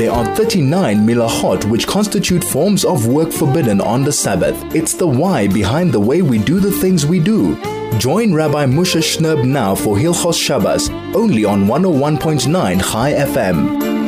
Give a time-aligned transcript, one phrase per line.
[0.00, 4.56] There are 39 melachot which constitute forms of work forbidden on the Sabbath.
[4.74, 7.54] It's the why behind the way we do the things we do.
[7.98, 13.99] Join Rabbi Moshe Shnerb now for Hilchos Shabbos, only on 101.9 Chai FM.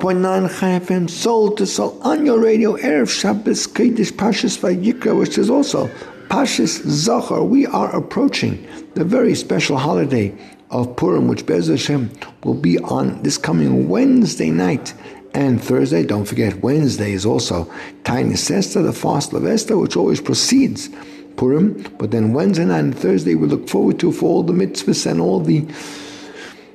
[0.00, 5.36] 101.9 Chai FM, soul to soul, on your radio, Erev Shabbos, Kodesh, Pashas Vayikra, which
[5.36, 5.88] is also
[6.28, 7.44] Pashas Zachar.
[7.44, 10.32] We are approaching the very special holiday
[10.70, 12.10] of Purim, which Bez Hashem
[12.44, 14.94] will be on this coming Wednesday night
[15.34, 16.02] and Thursday.
[16.02, 17.66] Don't forget, Wednesday is also
[18.04, 20.88] Taanis Esther, the fast of Esther, which always precedes
[21.36, 21.84] Purim.
[21.98, 25.20] But then Wednesday night and Thursday we look forward to for all the mitzvahs and
[25.20, 25.66] all the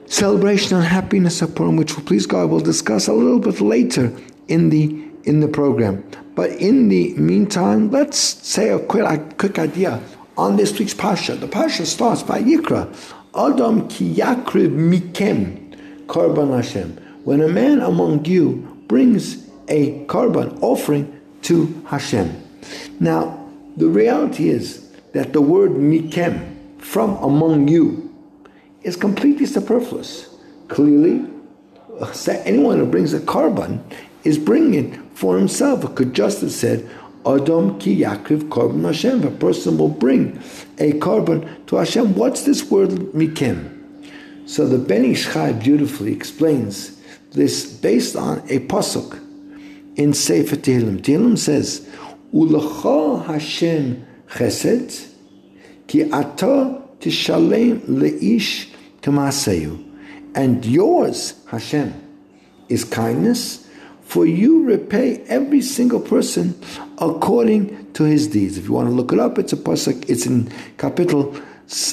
[0.08, 4.14] celebration and happiness of Purim, which please God we'll discuss a little bit later
[4.48, 6.04] in the in the program.
[6.36, 10.02] But in the meantime, let's say a quick, a quick idea
[10.38, 11.36] on this week's Pasha.
[11.36, 12.94] The Pasha starts Vayikra.
[13.36, 16.98] Adam ki yakriv mikem korban Hashem.
[17.24, 22.42] When a man among you brings a korban offering to Hashem.
[23.00, 28.05] Now, the reality is that the word mikem, from among you,
[28.86, 30.30] is completely superfluous.
[30.68, 31.26] Clearly,
[32.00, 32.14] uh,
[32.46, 33.82] anyone who brings a korban
[34.24, 35.84] is bringing it for himself.
[35.84, 36.90] It could just have said,
[37.26, 39.24] Adam ki yakriv korban Hashem.
[39.24, 40.38] A person will bring
[40.78, 42.16] a korban to Hashem.
[42.16, 43.72] What's this word mikem?
[44.46, 49.20] So the Ben Ish Chai beautifully explains this based on a pasuk
[49.96, 51.02] in Sefer Tehillim.
[51.02, 51.88] Tehillim says,
[52.32, 55.08] "Ulacha Hashem chesed
[55.88, 58.70] ki ata tishalem leish
[59.06, 59.84] Tamaseyu.
[60.34, 61.94] And yours, Hashem,
[62.68, 63.70] is kindness,
[64.02, 66.60] for you repay every single person
[66.98, 68.58] according to his deeds.
[68.58, 70.10] If you want to look it up, it's a pasuk.
[70.10, 70.46] It's in
[70.78, 71.36] kapitel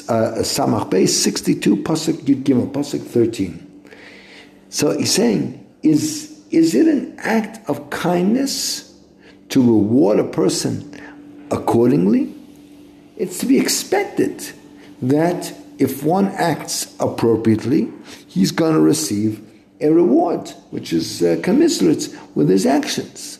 [0.09, 3.85] uh, Samach 62, pasuk Yud Gimel, pasuk 13.
[4.69, 8.95] So he's saying, is is it an act of kindness
[9.49, 10.99] to reward a person
[11.51, 12.33] accordingly?
[13.17, 14.51] It's to be expected
[15.01, 17.91] that if one acts appropriately,
[18.25, 19.41] he's going to receive
[19.81, 23.39] a reward, which is uh, commiserate with his actions.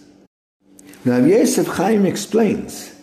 [1.05, 2.93] Now, Yosef Chaim explains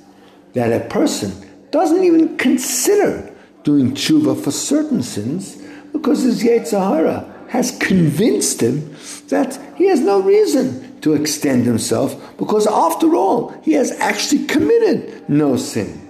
[0.52, 1.32] that a person
[1.70, 5.56] doesn't even consider doing tshuva for certain sins
[5.92, 8.94] because his Yetzer Hara has convinced him
[9.28, 15.28] that he has no reason to extend himself because, after all, he has actually committed
[15.28, 16.09] no sin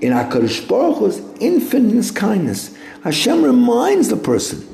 [0.00, 4.66] in HaKadosh Baruch Hu's infinite kindness, Hashem reminds the person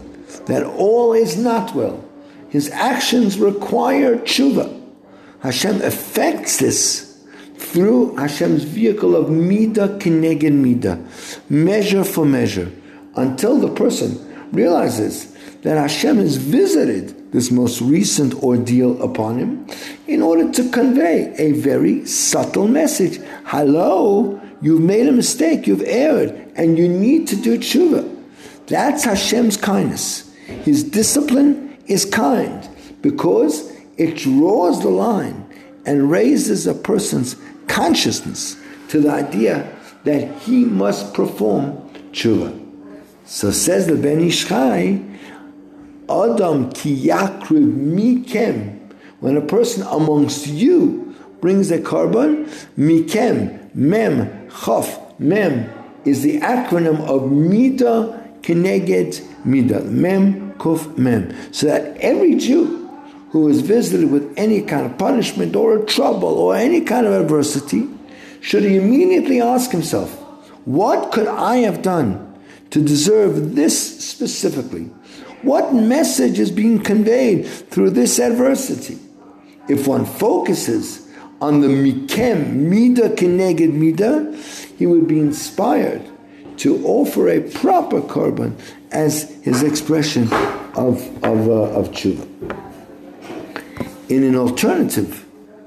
[0.47, 2.05] that all is not well.
[2.51, 4.81] His actions require tshuva.
[5.41, 7.25] Hashem affects this
[7.57, 12.71] through Hashem's vehicle of midah kineged midah, measure for measure,
[13.17, 14.21] until the person
[14.53, 19.67] realizes that Hashem has visited this most recent ordeal upon him
[20.07, 23.19] in order to convey a very subtle message.
[23.47, 28.11] Hello, You've made a mistake, you've erred, and you need to do tshuva.
[28.67, 30.33] That's Hashem's kindness.
[30.47, 32.69] His discipline is kind
[33.03, 35.47] because it draws the line
[35.87, 38.57] and raises a person's consciousness
[38.89, 39.71] to the idea
[40.05, 41.73] that he must perform
[42.13, 42.61] tshuva.
[43.27, 45.03] So says the Ben Ish Chai,
[46.09, 48.79] Adam ki yakriv mikem,
[49.21, 55.71] when a person amongst you brings a korban, mikem, mem, Chaf, Mem,
[56.05, 59.81] is the acronym of Mida Keneged Mida.
[59.81, 61.35] Mem, Kuf, Mem.
[61.53, 62.89] So that every Jew
[63.31, 67.89] who is visited with any kind of punishment or trouble or any kind of adversity
[68.41, 70.13] should immediately ask himself,
[70.65, 72.33] what could I have done
[72.71, 74.85] to deserve this specifically?
[75.43, 78.99] What message is being conveyed through this adversity?
[79.69, 81.04] If one focuses
[81.41, 84.37] on the mikem, mida keneged mida,
[84.79, 86.03] he would be inspired
[86.59, 88.59] to offer a proper korban
[88.91, 90.25] as his expression
[90.75, 92.29] of, of, uh, of tshuva.
[94.09, 95.27] In an alternative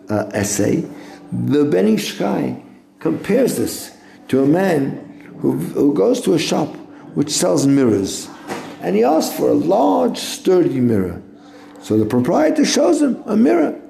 [0.09, 0.85] uh, essay,
[1.31, 2.63] the Ben Ish Chai
[2.99, 3.95] compares this
[4.29, 6.73] to a man who, who goes to a shop
[7.15, 8.29] which sells mirrors
[8.81, 11.21] and he asks for a large, sturdy mirror.
[11.81, 13.81] So the proprietor shows him a mirror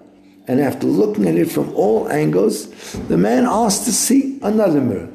[0.48, 2.68] and after looking at it from all angles,
[3.08, 5.10] the man asked to see another mirror.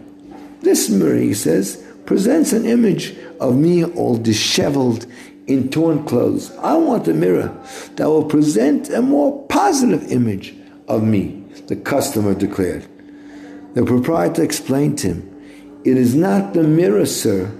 [0.60, 5.06] This mirror, he says, presents an image of me all disheveled
[5.46, 6.54] in torn clothes.
[6.58, 7.56] I want a mirror
[7.96, 10.54] that will present a more positive image
[10.86, 12.86] of me, the customer declared.
[13.74, 17.50] The proprietor explained to him, It is not the mirror, sir,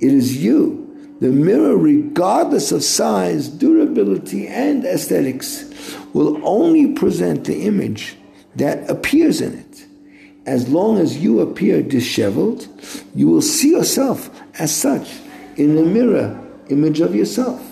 [0.00, 0.84] it is you.
[1.20, 5.68] The mirror, regardless of size, durability, and aesthetics,
[6.12, 8.16] will only present the image
[8.56, 9.86] that appears in it.
[10.46, 12.66] As long as you appear disheveled,
[13.14, 15.10] you will see yourself as such
[15.56, 16.40] in the mirror
[16.70, 17.62] image of yourself.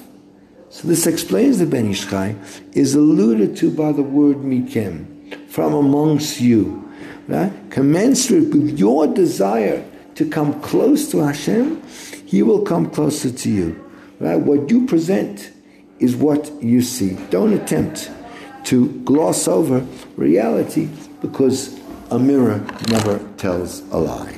[0.69, 2.37] So this explains the Ben Ish Chai
[2.73, 6.83] is alluded to by the word mikem, from amongst you.
[7.29, 7.53] Right?
[7.71, 9.85] Commensurate with your desire
[10.17, 11.83] to come close to Hashem,
[12.27, 13.91] He will come closer to you.
[14.21, 14.37] Right?
[14.37, 15.51] What you present
[15.99, 17.15] is what you see.
[17.31, 18.11] Don't attempt
[18.67, 19.87] to gloss over
[20.17, 20.89] reality
[21.23, 21.81] because
[22.11, 22.59] a mirror
[22.89, 24.37] never tells a lie.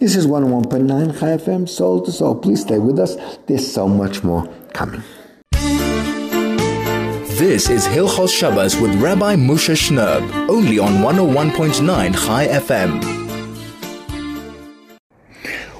[0.00, 2.34] This is 101.9 Chai FM, soul to soul.
[2.34, 3.16] Please stay with us.
[3.46, 5.02] There's so much more coming.
[7.38, 13.00] This is Hilchos Shabbos with Rabbi Moshe Shnerb, only on 101.9 Chai FM.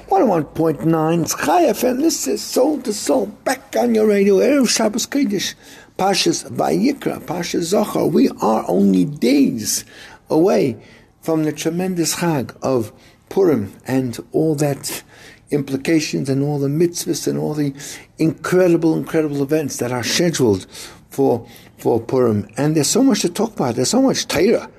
[0.07, 1.99] 101.9 Chai FM.
[1.99, 3.25] This is Soul to Soul.
[3.43, 4.37] Back on your radio.
[4.37, 5.55] Erev Shabbos Kodesh.
[5.97, 7.19] Pashas Vayikra.
[7.21, 8.07] Pashas Zohar.
[8.07, 9.85] We are only days
[10.29, 10.77] away
[11.21, 12.91] from the tremendous Chag of
[13.29, 15.03] Purim and all that
[15.51, 17.73] implications and all the mitzvahs and all the
[18.17, 20.67] incredible, incredible events that are scheduled
[21.09, 21.47] for
[21.77, 22.47] for Purim.
[22.57, 23.75] And there's so much to talk about.
[23.75, 24.69] There's so much Torah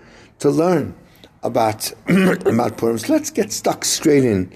[0.41, 0.95] to learn
[1.43, 1.93] about
[2.47, 2.99] about Purim.
[2.99, 4.53] So let's get stuck straight in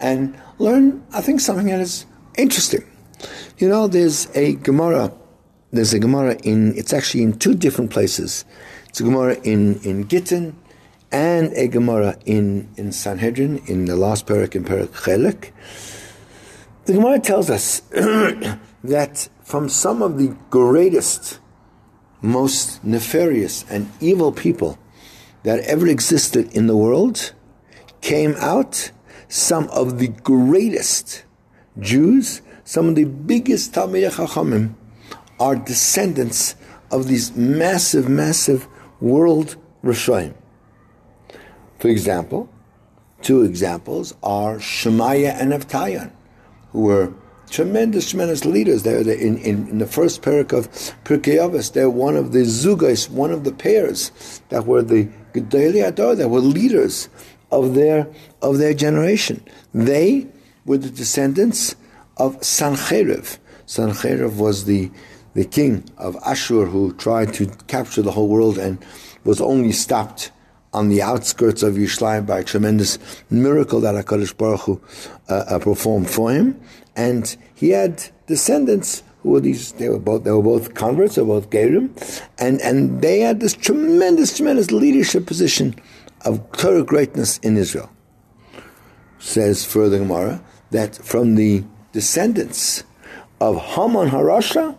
[0.00, 1.04] and learn.
[1.12, 2.06] I think something that is
[2.36, 2.84] interesting.
[3.58, 5.12] You know, there's a Gemara.
[5.72, 6.76] There's a Gemara in.
[6.76, 8.44] It's actually in two different places.
[8.88, 10.56] It's a Gemara in in Gittin
[11.12, 15.52] and a Gemara in, in Sanhedrin, in the last parak in Parak Chelek.
[16.84, 17.80] The Gemara tells us
[18.84, 21.40] that from some of the greatest,
[22.22, 24.78] most nefarious and evil people
[25.42, 27.32] that ever existed in the world
[28.00, 28.90] came out
[29.28, 31.24] some of the greatest
[31.78, 34.74] Jews, some of the biggest Talmidei Chachamim
[35.38, 36.54] are descendants
[36.90, 38.68] of these massive, massive
[39.00, 40.34] world Rishonim.
[41.78, 42.48] For example,
[43.22, 46.10] two examples are Shemaiah and Avtalyon,
[46.72, 47.12] who were
[47.50, 48.82] tremendous, tremendous leaders.
[48.82, 50.68] They're in, in, in, the first parak of
[51.04, 51.72] Pirkei Avos.
[51.72, 56.28] They're one of the zugais, one of the pairs that were the Gedolei Ador, that
[56.28, 57.08] were leaders
[57.50, 58.08] of their
[58.42, 59.44] of their generation.
[59.72, 60.26] They
[60.64, 61.76] were the descendants
[62.16, 63.38] of Sancheriv.
[63.66, 64.90] Sancheriv was the
[65.36, 68.82] the king of Ashur who tried to capture the whole world and
[69.24, 70.32] was only stopped
[70.72, 72.98] on the outskirts of Yerushalayim by a tremendous
[73.28, 74.80] miracle that HaKadosh Baruch Hu
[75.28, 76.58] uh, uh, performed for him.
[76.96, 81.22] And he had descendants who were these, they were both, they were both converts, they
[81.22, 81.90] were both Gerim,
[82.38, 85.74] and, and they had this tremendous, tremendous leadership position
[86.24, 87.90] of Torah greatness in Israel.
[89.18, 91.62] Says further Gemara, that from the
[91.92, 92.84] descendants
[93.38, 94.78] of Haman Harasha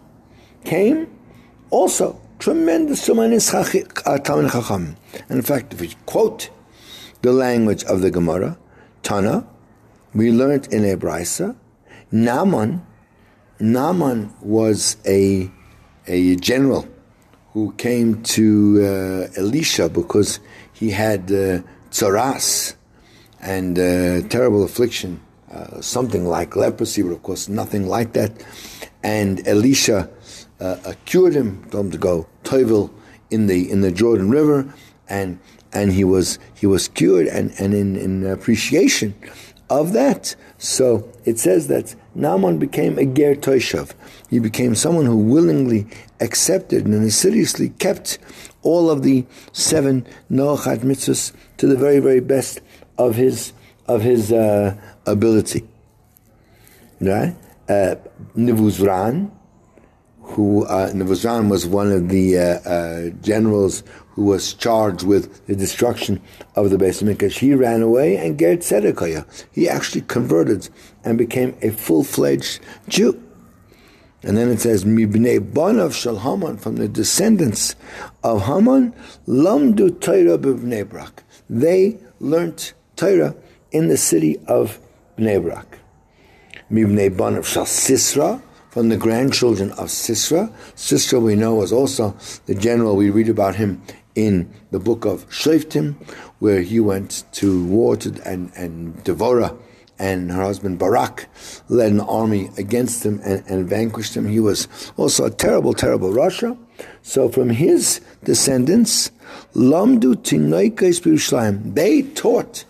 [0.67, 1.07] came
[1.69, 4.95] also tremendous tremendous uh, Talmud Chacham.
[5.29, 6.49] And in fact, if we quote
[7.21, 8.57] the language of the Gemara,
[9.01, 9.47] Tana,
[10.13, 11.55] we learned in Ebraisa,
[12.11, 12.85] Naaman,
[13.59, 15.49] Naaman was a,
[16.07, 16.87] a general
[17.53, 18.45] who came to
[18.81, 20.39] uh, Elisha because
[20.73, 22.75] he had uh, tzaras
[23.39, 25.19] and uh, terrible affliction,
[25.51, 28.31] uh, something like leprosy, but of course nothing like that.
[29.01, 30.09] And Elisha
[30.59, 32.91] uh, cured him, told him to go tovel
[33.29, 34.73] in the in the Jordan River,
[35.07, 35.39] and
[35.73, 39.13] and he was he was cured, and and in in appreciation
[39.69, 43.93] of that, so it says that Naaman became a ger toishav.
[44.29, 45.87] He became someone who willingly
[46.21, 48.17] accepted and assiduously kept
[48.63, 52.61] all of the seven noachat mitzvahs to the very very best
[52.97, 53.53] of his
[53.87, 55.67] of his uh, ability.
[56.99, 57.35] Right?
[57.69, 57.95] Uh,
[58.35, 59.31] Nivuzran,
[60.27, 65.55] who uh, Nevuzran was one of the uh, uh, generals who was charged with the
[65.55, 66.21] destruction
[66.55, 67.39] of the Beis Mikdash.
[67.39, 70.69] He ran away, and Ger Tzedekah, he actually converted
[71.03, 73.23] and became a full-fledged Jew.
[74.23, 77.75] And then it says, Mibnei Banav Shal Haman, from the descendants
[78.23, 78.93] of Haman,
[79.27, 81.23] Lamdu Torah b'Bnei Brak.
[81.49, 83.35] They learnt Torah
[83.71, 84.79] in the city of
[85.17, 85.77] Bnei Brak.
[86.69, 88.41] Mibnei Banav Shal Sisra,
[88.77, 90.53] from the grandchildren of Sisra.
[90.75, 92.15] Sisra, we know, was also
[92.45, 92.95] the general.
[92.95, 93.81] We read about him
[94.13, 95.95] in the book of Shoftim,
[96.37, 99.57] where he went to war to, and, and Devorah
[99.97, 101.27] and her husband Barak
[101.69, 104.27] led an army against him and, and vanquished him.
[104.27, 106.55] He was also a terrible, terrible Rasha.
[107.01, 109.09] So from his descendants,
[109.55, 112.63] Lamdu Tinoikais Yerushalayim, they taught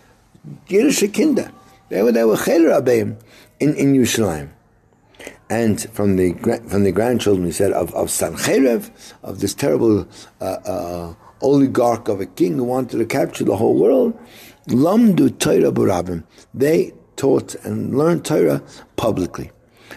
[0.68, 1.52] Yiddish Kinder.
[1.90, 3.18] They were, they were in,
[3.60, 4.52] in Yerushalayim
[5.50, 6.34] and from the
[6.68, 8.90] from the grandchildren, he said of of Sancherev,
[9.22, 10.06] of this terrible
[10.40, 14.18] uh, uh, oligarch of a king who wanted to capture the whole world.
[14.68, 16.24] Lamdu Torah Barabim.
[16.52, 18.62] They taught and learned Torah
[18.96, 19.50] publicly.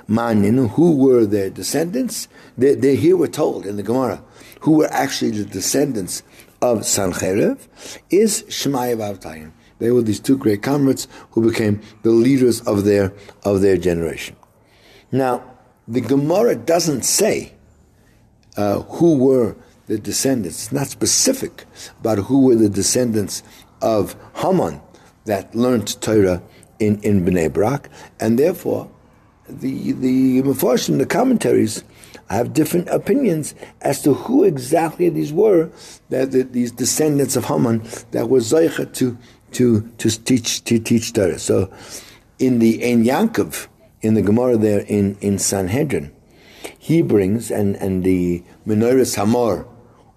[0.07, 2.27] Manin, who were their descendants?
[2.57, 4.23] They, they here were told in the Gemara
[4.61, 6.23] who were actually the descendants
[6.61, 7.67] of Sancherev
[8.09, 9.51] is Shemaya Bavtayim.
[9.79, 14.35] They were these two great comrades who became the leaders of their of their generation.
[15.11, 15.43] Now,
[15.87, 17.53] the Gemara doesn't say
[18.57, 19.55] uh, who were
[19.87, 20.63] the descendants.
[20.63, 21.65] It's not specific
[21.99, 23.43] about who were the descendants
[23.81, 24.81] of Haman
[25.25, 26.41] that learned Torah
[26.79, 27.89] in, in Bnei Brak,
[28.19, 28.89] and therefore
[29.47, 31.83] the the Mepharshim, the commentaries,
[32.29, 35.69] have different opinions as to who exactly these were,
[36.09, 39.17] that, that these descendants of Haman that were Zaycha to
[39.53, 41.39] to to teach to teach Torah.
[41.39, 41.71] So,
[42.39, 43.67] in the Ein Yankov,
[44.01, 46.11] in the Gemara there in, in Sanhedrin,
[46.77, 49.67] he brings, and, and the Menorah Hamor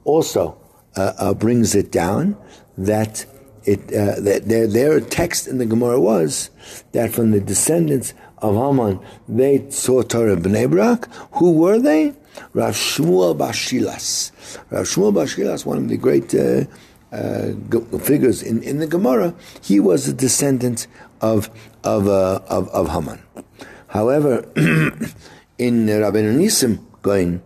[0.05, 0.59] also
[0.97, 2.37] uh, uh, brings it down,
[2.77, 3.27] that
[3.65, 6.51] it uh, that their, their text in the Gemara was
[6.93, 11.07] that from the descendants of Haman, they saw Torah Bnei Brak.
[11.35, 12.15] Who were they?
[12.53, 14.33] Rav Shmuel bar Shilas.
[14.71, 16.65] Rav Shmuel bar Shilas, one of the great uh,
[17.13, 17.53] uh,
[18.01, 20.87] figures in, in the Gemara, he was a descendant
[21.21, 21.49] of
[21.85, 23.23] of uh, of, of Haman.
[23.95, 24.45] However,
[25.57, 27.41] in Rabbeinu Nisim going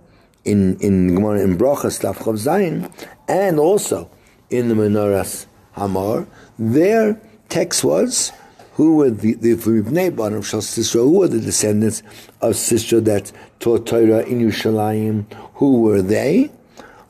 [0.46, 2.90] in in Gemara in Brachas Tafchav Zayin,
[3.28, 4.10] and also
[4.48, 6.26] in the Menorahs Hamor,
[6.58, 8.32] their text was
[8.72, 12.02] who were the the of Shal Sisra, who were the descendants
[12.40, 15.30] of Sisra that taught Torah in Yerushalayim?
[15.56, 16.50] Who were they?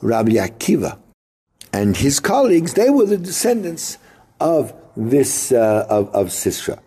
[0.01, 0.99] Rabbi Akiva
[1.73, 2.75] and his colleagues.
[2.75, 3.99] They were the descendants
[4.41, 6.81] of this uh, of of Sisra.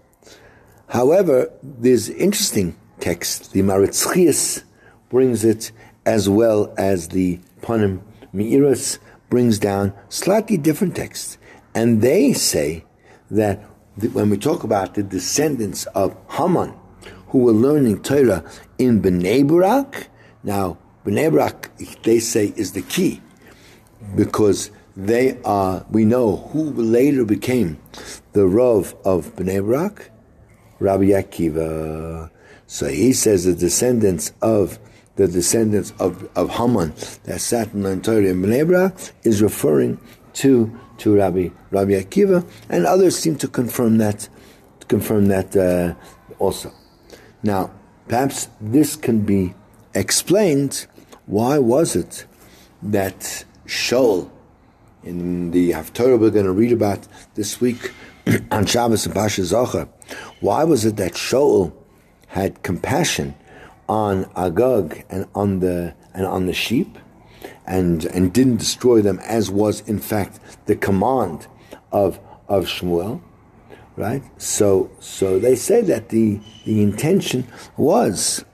[0.92, 3.54] However, this interesting text.
[3.54, 4.64] The Maharatz Chayes
[5.10, 5.72] brings it
[6.06, 8.02] as well as the Panim
[8.34, 11.38] Meiras brings down slightly different texts.
[11.74, 12.84] And they say
[13.30, 13.64] that
[14.12, 16.74] when we talk about the descendants of Haman,
[17.28, 18.44] who were learning Torah
[18.78, 20.10] in Bnei Barak,
[20.44, 21.72] now Bnei Barak,
[22.04, 23.22] they say, is the key
[24.16, 27.80] because they are, we know who later became
[28.34, 30.11] the Rav of Bnei Barak,
[30.82, 32.30] Rabbi Akiva.
[32.68, 34.80] So he says the descendants of
[35.16, 40.00] the descendants of, of Haman that sat in the Torah in Bnei is referring
[40.34, 44.28] to to Rabbi Rabbi Akiva, and others seem to confirm that
[44.88, 45.94] confirm that uh,
[46.40, 46.72] also.
[47.44, 47.72] Now,
[48.08, 49.54] perhaps this can be
[49.94, 50.88] explained.
[51.26, 52.26] Why was it
[52.82, 54.30] that Shaul,
[55.04, 57.92] in the Haftarah we're going to read about this week
[58.52, 59.88] on Shabbos and Pasha Zachar,
[60.40, 61.74] why was it that Shaul
[62.28, 63.36] had compassion
[63.88, 66.98] on Agag and on the and on the sheep,
[67.66, 71.48] and and didn't destroy them as was in fact the command
[71.92, 73.22] of of Shmuel,
[73.96, 74.24] right?
[74.38, 78.46] So so they say that the the intention was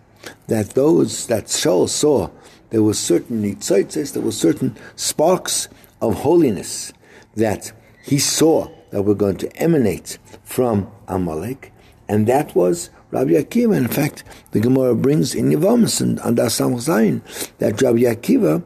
[0.47, 2.29] that those that Shaul saw
[2.69, 5.69] there were certain nitzotzes, there were certain sparks
[6.01, 6.91] of holiness
[7.35, 7.71] that
[8.03, 11.71] he saw that were going to emanate from Amalek,
[12.07, 13.75] and that was Rabbi Akiva.
[13.75, 17.21] In fact, the Gemara brings in Yevamos and under Zayin
[17.57, 18.63] that Rabbi Akiva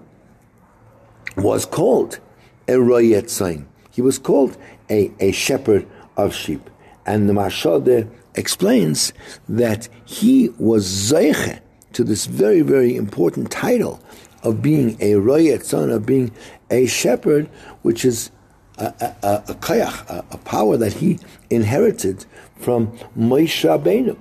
[1.38, 2.20] was called
[2.68, 3.68] a royet sign.
[3.92, 4.58] He was called
[4.90, 5.88] a, a shepherd
[6.18, 6.70] of sheep.
[7.06, 9.13] And the Mashal explains
[9.50, 11.60] that he was Zeiche
[11.94, 14.01] to this very, very important title
[14.44, 16.32] of being a royet son, of being
[16.70, 17.48] a shepherd,
[17.82, 18.32] which is
[18.81, 21.19] a, a, a, a a, power that he
[21.50, 22.25] inherited
[22.57, 24.17] from Moshe Rabbeinu.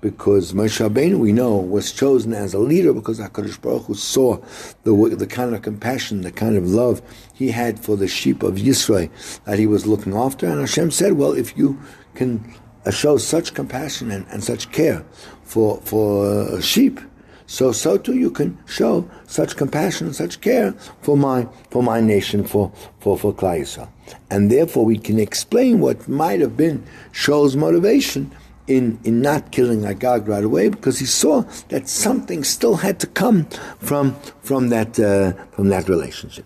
[0.00, 4.36] Because Moshe Rabbeinu, we know, was chosen as a leader because HaKadosh Baruch Hu saw
[4.84, 7.02] the, the kind of compassion, the kind of love
[7.34, 9.10] he had for the sheep of Yisrael
[9.44, 10.46] that he was looking after.
[10.46, 11.80] And Hashem said, well, if you
[12.14, 12.54] can
[12.92, 15.04] show such compassion and, and such care
[15.42, 17.00] for, for uh, sheep,
[17.48, 21.98] so so too you can show such compassion and such care for my for my
[21.98, 23.88] nation, for for for Klal
[24.30, 28.30] and therefore we can explain what might have been Shaul's motivation
[28.66, 33.06] in in not killing Agag right away, because he saw that something still had to
[33.06, 33.46] come
[33.78, 36.44] from from that uh, from that relationship,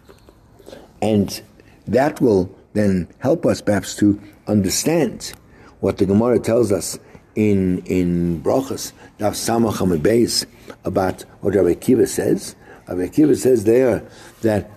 [1.02, 1.42] and
[1.88, 5.32] that will then help us perhaps to understand
[5.80, 6.96] what the Gemara tells us
[7.34, 10.46] in in Brachas Daf Samach Beis
[10.84, 12.56] about what Rabbi Kiva says.
[12.88, 14.04] Rabbi Akiva says there
[14.42, 14.70] that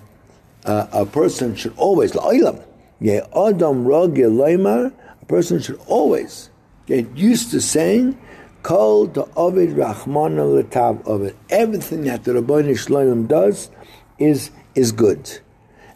[0.66, 2.64] uh, a person should always, la'ilam,
[3.02, 6.50] adam a person should always
[6.86, 8.18] get used to saying,
[8.66, 11.36] Kol the Ovid Rachmana Letav Ovid.
[11.52, 13.70] Everything that the Rabbi Shalom does
[14.18, 15.40] is is good,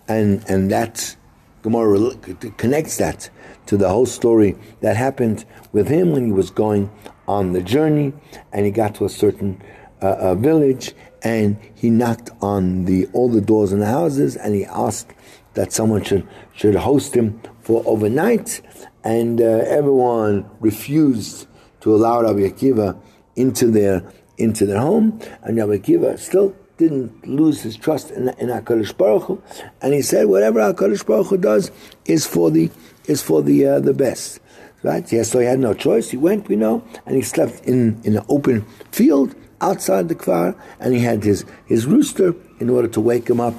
[0.07, 1.15] and and that
[1.63, 2.15] Gemara
[2.57, 3.31] connects that
[3.65, 6.91] to the whole story that happened with him when he was going
[7.27, 8.13] on the journey,
[8.53, 9.59] and he got to a certain
[10.01, 14.55] uh, uh, village, and he knocked on the all the doors in the houses, and
[14.55, 15.11] he asked
[15.53, 18.61] that someone should should host him for overnight,
[19.03, 21.47] and uh, everyone refused
[21.81, 22.99] to allow Rabbi Akiva
[23.35, 24.03] into their
[24.37, 29.23] into their home, and Rabbi Akiva still didn't lose his trust in, in Hakadosh Baruch
[29.23, 29.43] Hu,
[29.81, 31.71] and he said, whatever Hakadosh Baruch Hu does
[32.05, 32.71] is for the
[33.05, 34.39] is for the uh, the best,
[34.81, 35.11] right?
[35.11, 36.09] Yeah, so he had no choice.
[36.09, 40.55] He went, we know, and he slept in in an open field outside the kvar,
[40.79, 43.55] and he had his his rooster in order to wake him up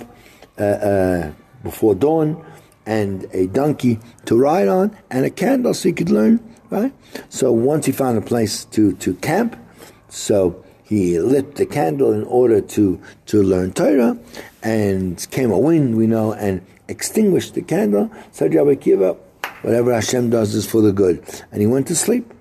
[0.58, 2.44] uh, uh, before dawn,
[2.86, 6.40] and a donkey to ride on, and a candle so he could learn.
[6.70, 6.92] Right.
[7.28, 9.56] So once he found a place to to camp,
[10.08, 14.18] so he lit the candle in order to, to learn Torah,
[14.60, 18.10] and came a wind, we know, and extinguished the candle.
[18.32, 19.16] Said Rabbi Akiva,
[19.62, 21.22] whatever Hashem does is for the good.
[21.52, 22.34] And he went to sleep.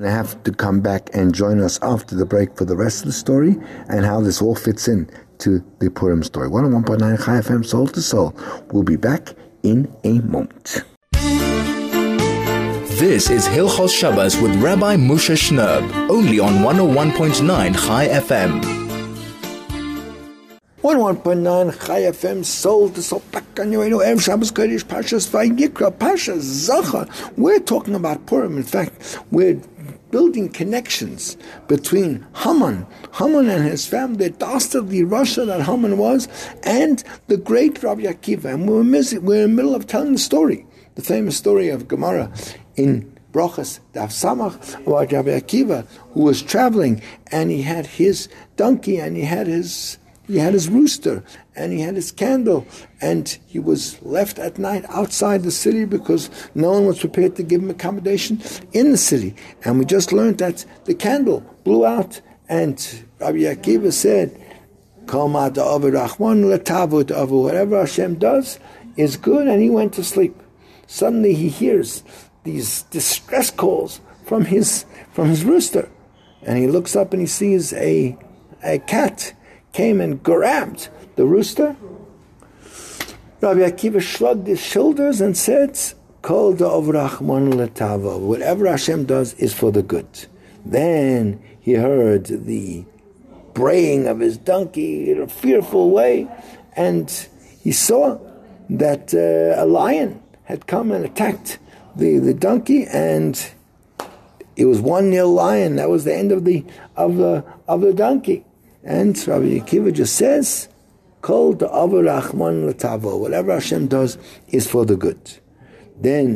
[0.00, 3.02] And I have to come back and join us after the break for the rest
[3.02, 3.54] of the story
[3.88, 5.08] and how this all fits in
[5.38, 6.48] to the Purim story.
[6.48, 8.34] 101.9 Chai FM Soul to Soul.
[8.72, 10.82] We'll be back in a moment.
[12.98, 18.84] This is Hilchos Shabbos with Rabbi Moshe Shnerb, only on 101.9 Chai FM.
[20.82, 25.90] 101.9 Chai FM, Soul to Soul, back on your radio, Erev Shabbos Kodesh, Pashas Vayikra,
[25.90, 27.08] Pashas Zachar.
[27.36, 28.58] We're talking about Purim.
[28.58, 29.60] In fact, we're
[30.14, 36.28] building connections between Haman, Haman and his family, the dastardly rasha that Haman was,
[36.62, 38.54] and the great Rabbi Akiva.
[38.54, 38.84] And we're,
[39.20, 42.32] we're in the middle of telling the story, the famous story of Gemara
[42.76, 44.54] in Brachas Daf Samach
[44.86, 49.98] about Rabbi Akiva, who was traveling and he had his donkey and he had his
[50.28, 51.24] he had his rooster
[51.56, 52.66] and he had his candle
[53.00, 57.42] and he was left at night outside the city because no one was prepared to
[57.42, 59.34] give him accommodation in the city.
[59.64, 64.40] And we just learned that the candle blew out and Rabbi Akiva said,
[65.06, 65.50] Whatever
[67.78, 68.58] Hashem does
[68.96, 70.40] is good, and he went to sleep.
[70.86, 72.04] Suddenly he hears
[72.44, 75.88] these distress calls from his from his rooster,
[76.42, 78.16] and he looks up and he sees a
[78.62, 79.34] a cat
[79.72, 81.76] came and grabbed the rooster.
[83.40, 85.78] Rabbi Akiva shrugged his shoulders and said,
[86.22, 88.18] "Kol Rahman letava.
[88.18, 90.26] Whatever Hashem does is for the good."
[90.64, 92.84] Then he heard the
[93.52, 96.26] braying of his donkey in a fearful way,
[96.74, 97.10] and
[97.60, 98.18] he saw
[98.70, 101.58] that uh, a lion had come and attacked
[101.96, 103.50] the, the donkey, and
[104.56, 105.76] it was one nil lion.
[105.76, 106.64] That was the end of the
[106.96, 108.44] of the of the donkey.
[108.82, 110.68] And Rabbi Akiva just says,
[111.26, 114.18] "Kol Rahman l'tavo." Whatever Hashem does
[114.56, 115.22] is for the good.
[116.08, 116.28] Then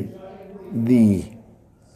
[0.73, 1.25] the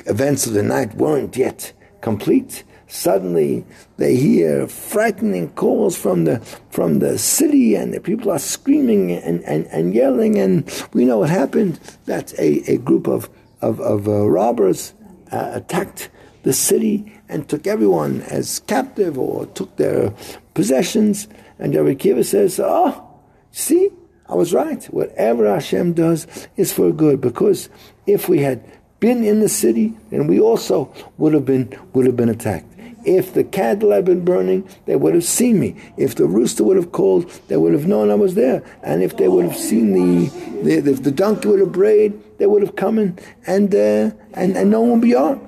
[0.04, 1.72] events of the night weren't yet
[2.08, 2.64] complete.
[2.88, 3.64] Suddenly,
[3.96, 6.36] they hear frightening calls from the
[6.76, 10.38] from the city, and the people are screaming and, and, and yelling.
[10.38, 10.52] And
[10.92, 11.80] we know what happened.
[12.04, 13.30] That a, a group of
[13.62, 14.92] of, of uh, robbers
[15.32, 16.10] uh, attacked
[16.42, 16.96] the city
[17.30, 20.12] and took everyone as captive or took their
[20.52, 21.28] possessions.
[21.62, 23.08] And Rabbi Kiva says, "Oh,
[23.52, 23.90] see,
[24.28, 24.82] I was right.
[24.86, 27.20] Whatever Hashem does is for good.
[27.20, 27.68] Because
[28.06, 28.64] if we had
[28.98, 32.66] been in the city, then we also would have been would have been attacked.
[33.04, 35.76] If the candle had been burning, they would have seen me.
[35.96, 38.62] If the rooster would have called, they would have known I was there.
[38.82, 40.28] And if they would have seen the,
[40.62, 44.56] the if the donkey would have brayed, they would have come in and uh, and
[44.56, 45.46] and no one beyond.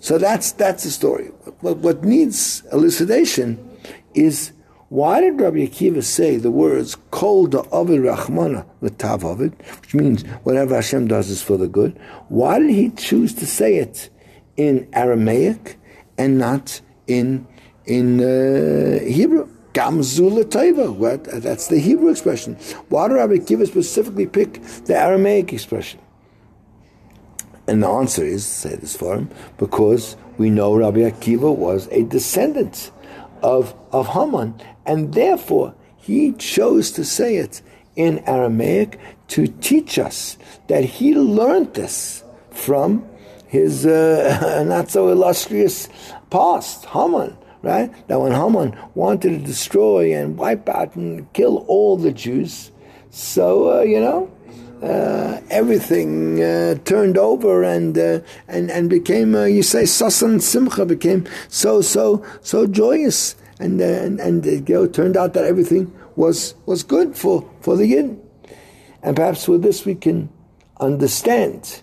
[0.00, 1.26] So that's that's the story.
[1.60, 3.58] What, what needs elucidation
[4.14, 4.52] is
[4.94, 11.08] why did Rabbi Akiva say the words "Kol da'avid rachmana l'tavavid," which means whatever Hashem
[11.08, 11.98] does is for the good?
[12.28, 14.08] Why did he choose to say it
[14.56, 15.80] in Aramaic
[16.16, 17.44] and not in
[17.86, 19.48] in uh, Hebrew?
[19.72, 21.42] Gamzula Taiva.
[21.42, 22.54] That's the Hebrew expression.
[22.88, 25.98] Why did Rabbi Akiva specifically pick the Aramaic expression?
[27.66, 29.28] And the answer is, say this for him,
[29.58, 32.92] because we know Rabbi Akiva was a descendant
[33.42, 34.54] of, of Haman,
[34.86, 37.62] and therefore he chose to say it
[37.96, 40.36] in Aramaic to teach us
[40.68, 43.04] that he learned this from
[43.46, 45.88] his uh, not so illustrious
[46.30, 47.90] past, Haman, right?
[48.08, 52.72] That when Haman wanted to destroy and wipe out and kill all the Jews,
[53.10, 54.30] so uh, you know,
[54.82, 60.84] uh, everything uh, turned over and uh, and and became uh, you say sasan simcha
[60.84, 65.92] became so so so joyous and uh, and and you know, turned out that everything
[66.16, 68.20] was was good for for the yin,
[69.02, 70.28] and perhaps with this we can
[70.80, 71.82] understand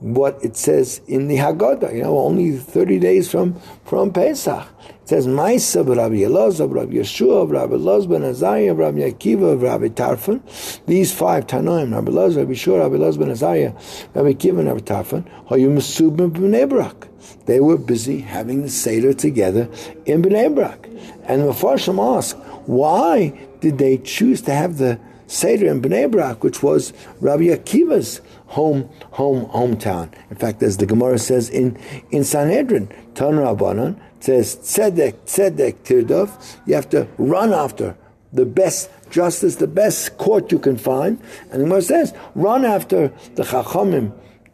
[0.00, 1.94] what it says in the Haggadah.
[1.94, 4.66] You know, only thirty days from from Pesach.
[5.02, 10.40] It says Ma'isa Rabbi Elazar, Rabbi Yeshua, Rabbi ben Azariah, Rabbi Akiva, Rabbi Tarfon.
[10.86, 13.72] These five Tanoim, Rabbi Elazar, Rabbi Yeshua, Rabbi ben Azariah,
[14.14, 17.08] Rabbi Akiva, Rabbi Tarfon, Hayu Mesubim b'nei Barak.
[17.46, 19.68] They were busy having the Seder together
[20.06, 20.86] in Bnei Brak.
[21.24, 22.36] And the Mepharshim ask,
[22.66, 28.20] why did they choose to have the Seder in Bnei Brak, which was Rabbi Akiva's
[28.50, 30.12] home, home, hometown.
[30.28, 31.78] In fact, as the Gemara says in,
[32.10, 37.96] in Sanhedrin, Tan Rabbanan says, Tzedek, Tzedek, Tirdov, you have to run after
[38.32, 41.20] the best justice, the best court you can find.
[41.50, 44.12] And the Gemara says, run after the Chachamim,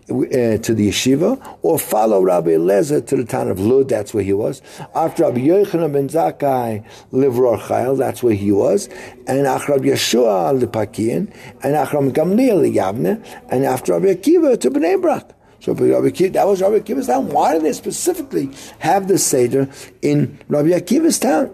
[0.08, 4.22] uh, to the yeshiva, or follow Rabbi Eliezer to the town of Lud, that's where
[4.22, 4.62] he was.
[4.94, 8.88] After Rabbi Yochanan ben Zakkai, Livror Chayil, that's where he was.
[9.26, 14.70] And after Rabbi Yeshua Lipakian, and after Rabbi Gamliel Yavne, and after Rabbi Akiva to
[14.70, 15.32] Bnei Brak.
[15.60, 17.28] So Rabbi Akiva, that was Rabbi Akiva's town.
[17.28, 19.68] Why did they specifically have the Seder
[20.02, 21.52] in Rabbi Akiva's town?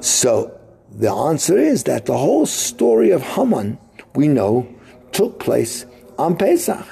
[0.00, 0.52] So
[0.90, 3.78] the answer is that the whole story of Haman,
[4.14, 4.68] we know,
[5.12, 5.86] took place
[6.18, 6.86] on Pesach.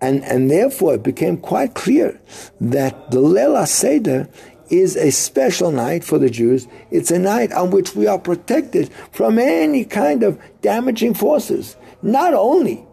[0.00, 2.20] And, and therefore it became quite clear
[2.60, 4.28] that the Lela Seder
[4.68, 6.66] is a special night for the Jews.
[6.90, 11.76] It's a night on which we are protected from any kind of damaging forces.
[12.02, 12.84] Not only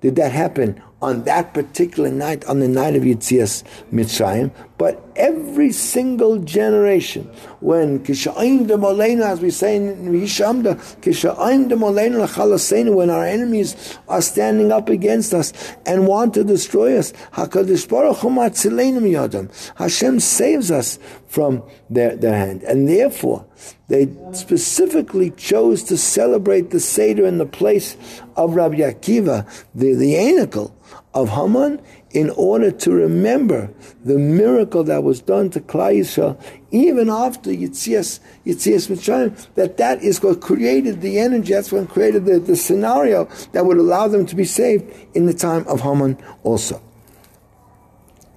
[0.00, 5.70] did that happen on that particular night, on the night of Yitzias Mitzrayim, but every
[5.70, 7.22] single generation,
[7.60, 14.20] when Kisha'im de as we say in Yishamda, Kisha'im de Molena when our enemies are
[14.20, 15.52] standing up against us
[15.86, 22.64] and want to destroy us, HaKadosh Baruch Hu Hashem saves us from their, their hand.
[22.64, 23.46] And therefore,
[23.86, 27.96] they specifically chose to celebrate the Seder in the place
[28.34, 30.74] of Rabbi Akiva, the, the anacle
[31.14, 31.80] of Haman,
[32.12, 33.72] in order to remember
[34.04, 40.22] the miracle that was done to Yisrael, even after Yitzias, Yitzias Mitzrayim, that that is
[40.22, 44.36] what created the energy, that's what created the, the scenario that would allow them to
[44.36, 46.82] be saved in the time of Haman also.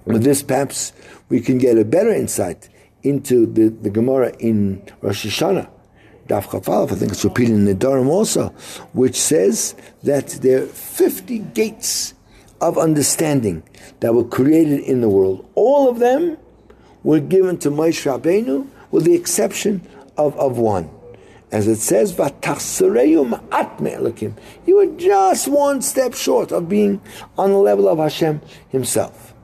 [0.06, 0.94] With this, perhaps
[1.30, 2.70] we can get a better insight
[3.04, 5.70] into the, the Gemara in Rosh Hashanah,
[6.28, 8.50] Daf Chaf Alef, I think it's repeated in the Durham also,
[8.94, 12.15] which says that there are 50 gates
[12.68, 13.62] of understanding
[14.00, 15.48] that were created in the world.
[15.54, 16.38] All of them
[17.04, 20.90] were given to Moshe Rabbeinu, with the exception of, of one.
[21.52, 22.36] As it says, You
[24.76, 27.02] were just one step short of being
[27.38, 29.36] on the level of Hashem himself.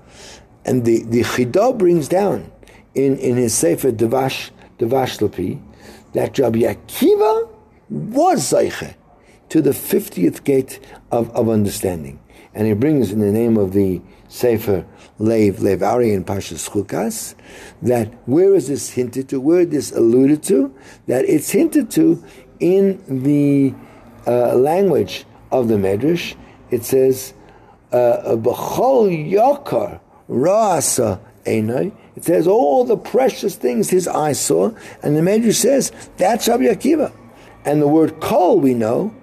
[0.66, 2.52] And the, the Chidah brings down
[2.96, 5.62] in, in his Sefer Devash, Devash Lapi,
[6.14, 7.48] that Rabbi Akiva
[7.90, 8.96] was Zeiche
[9.50, 10.80] to the 50th gate
[11.12, 12.20] of, of understanding.
[12.54, 14.86] And he brings in the name of the Sefer
[15.20, 17.36] Lev, Lev Ari in Pashas Chukas,
[17.82, 20.74] that where is this hinted to, where is this alluded to?
[21.08, 22.24] That it's hinted to
[22.60, 23.74] in the
[24.28, 26.36] uh, language of the Medrash.
[26.70, 27.34] It says,
[27.92, 35.16] uh, B'chol Yokar Ra'asa Einai, it says all the precious things his eyes saw, and
[35.16, 37.14] the Medrash says that's Rabbi Akiva.
[37.66, 39.14] And the word kol we know,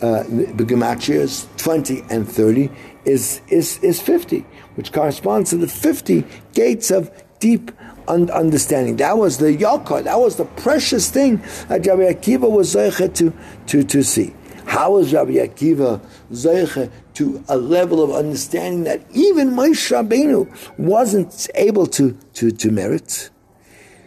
[0.00, 2.70] uh, the gematria is 20 and 30,
[3.04, 4.40] is, is, is 50,
[4.74, 7.70] which corresponds to the 50 gates of deep
[8.08, 8.96] un- understanding.
[8.96, 11.36] That was the yakar, that was the precious thing
[11.68, 13.32] that Rabbi Akiva was zeicha to,
[13.66, 14.34] to, to see.
[14.66, 16.00] How was Rabbi Akiva
[16.32, 20.46] zeicha to a level of understanding that even Moshe Rabbeinu
[20.78, 23.30] wasn't able to, to, to merit.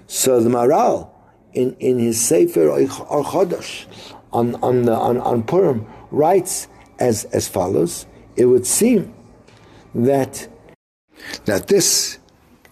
[0.05, 1.09] So the Maharal,
[1.53, 2.77] in, in his Sefer Or
[3.23, 3.87] Chodosh,
[4.31, 6.67] on, on, the, on, on Purim, writes
[6.99, 9.13] as, as follows, it would seem
[9.95, 10.47] that,
[11.45, 12.17] that this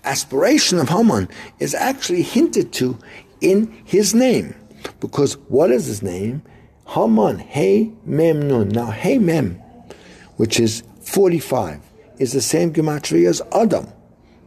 [0.03, 2.97] aspiration of Haman is actually hinted to
[3.41, 4.55] in his name.
[4.99, 6.41] Because what is his name?
[6.87, 8.69] Haman, Hey Mem Nun.
[8.69, 9.61] Now, Hey Mem
[10.37, 11.81] which is 45,
[12.19, 13.87] is the same gematria as Adam.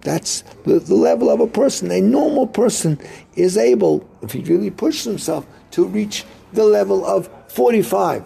[0.01, 1.91] That's the, the, level of a person.
[1.91, 2.99] A normal person
[3.35, 8.25] is able, if he really pushes himself, to reach the level of 45.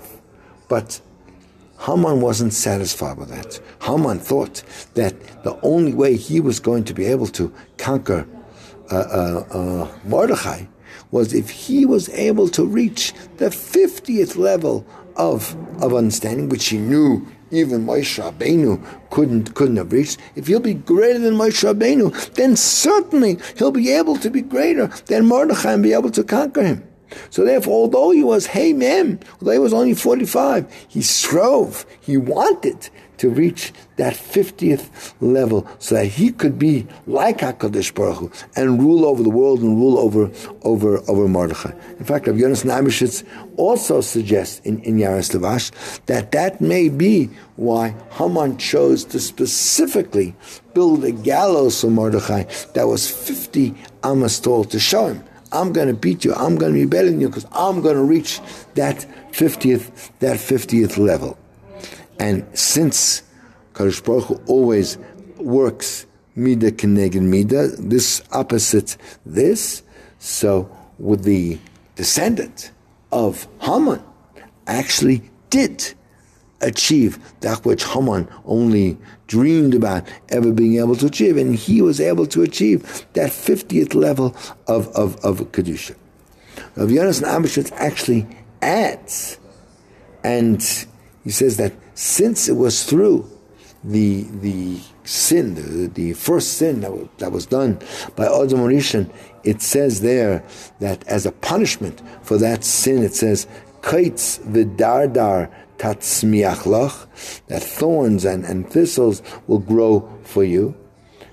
[0.69, 1.01] But
[1.81, 3.61] Haman wasn't satisfied with that.
[3.83, 4.63] Haman thought
[4.95, 8.27] that the only way he was going to be able to conquer
[8.91, 10.67] uh, uh, uh, Mordechai
[11.11, 16.79] was if he was able to reach the 50th level of, of understanding, which he
[16.79, 20.19] knew even Moshe Rabbeinu couldn't couldn't have reached.
[20.35, 24.89] If he'll be greater than Moshe Rabbeinu, then certainly he'll be able to be greater
[25.07, 26.89] than Mordechai and be able to conquer him.
[27.31, 32.91] So therefore, although he was hey although he was only 45, he strove, he wanted
[33.19, 38.81] to reach that 50th level so that he could be like HaKadosh Baruch Hu and
[38.81, 40.31] rule over the world and rule over,
[40.63, 41.73] over, over Mordechai.
[41.99, 43.25] In fact, Yonasan Eibeshitz
[43.57, 45.71] also suggests in, in Yaaros Dvash
[46.07, 50.35] that that may be why Haman chose to specifically
[50.75, 55.89] build a gallows for Mordechai that was 50 amas tall to show him I'm going
[55.89, 56.35] to beat you.
[56.35, 58.41] I'm going to be better than you because I'm going to reach
[58.75, 61.39] that 50th, that 50th level.
[62.19, 63.23] And since
[63.73, 64.99] Kadosh Baruch Hu always
[65.39, 69.83] works mida keneged mida, this opposite this,
[70.19, 71.59] so with the
[71.97, 72.73] descendant
[73.13, 74.03] of Haman
[74.67, 75.95] actually did
[76.61, 82.01] achieve that which Haman only dreamed about ever being able to achieve, and he was
[82.01, 85.97] able to achieve that 50th level of, of, of Kedusha.
[86.77, 88.27] Rav Yonasan Eibeshitz actually
[88.63, 89.39] adds,
[90.23, 90.63] and
[91.23, 93.31] he says that since it was through
[93.83, 97.79] the the sin, the, the first sin that was, that was done
[98.17, 99.13] by Adam Rishon,
[99.45, 100.43] it says there
[100.81, 103.47] that as a punishment for that sin, it says,
[103.83, 106.67] Kaitz v'dardar tatzmiach
[107.49, 110.75] that thorns and, and thistles will grow for you.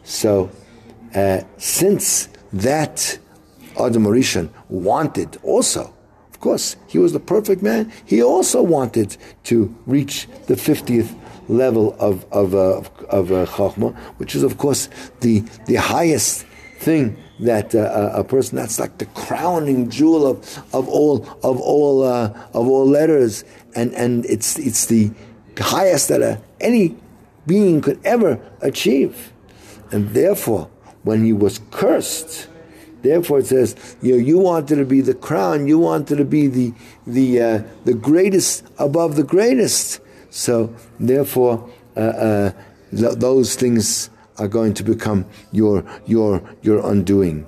[0.03, 0.51] So,
[1.15, 3.19] uh, since that
[3.79, 4.05] Adam
[4.69, 5.93] wanted also,
[6.29, 11.15] of course, he was the perfect man, he also wanted to reach the 50th
[11.47, 16.45] level of, of, uh, of, uh, Chachma, which is, of course, the, the highest
[16.81, 20.37] thing that uh, a person that's like the crowning jewel of,
[20.73, 23.43] of all of all uh, of all letters.
[23.75, 25.11] And and it's it's the
[25.59, 26.95] highest that a, any
[27.45, 29.31] being could ever achieve.
[29.91, 30.69] And therefore
[31.03, 32.47] when he was cursed
[33.01, 36.45] therefore it says you know, you wanted to be the crown you wanted to be
[36.45, 36.71] the
[37.07, 39.99] the uh, the greatest above the greatest.
[40.29, 42.51] So therefore uh, uh,
[42.91, 44.09] th- those things
[44.41, 47.47] are going to become your your your undoing.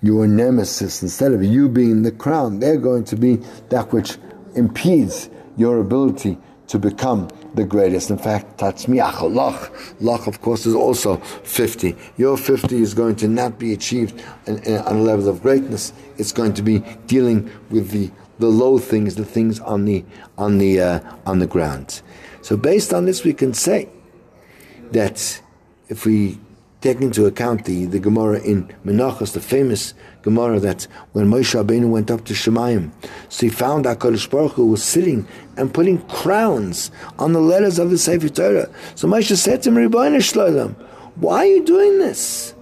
[0.00, 3.36] Your nemesis, instead of you being the crown, they're going to be
[3.70, 4.18] that which
[4.54, 8.10] impedes your ability to become the greatest.
[8.10, 11.96] In fact, tatzmiach lach, lach of course is also 50.
[12.16, 15.92] Your 50 is going to not be achieved on a level of greatness.
[16.18, 20.04] It's going to be dealing with the, the low things, the things on the
[20.36, 22.02] on the uh, on the ground.
[22.42, 23.88] So based on this, we can say
[24.92, 25.40] that
[25.94, 26.36] if we
[26.80, 31.88] take into account the, the Gemara in Menachos, the famous Gemara that when Moshe Rabbeinu
[31.88, 32.90] went up to Shemayim,
[33.28, 35.24] so he found HaKadosh Baruch Hu was sitting
[35.56, 38.68] and putting crowns on the letters of the Sefer Torah.
[38.96, 40.74] So Moshe said to him, Rebbeinu Shloim,
[41.14, 42.54] why are you doing this?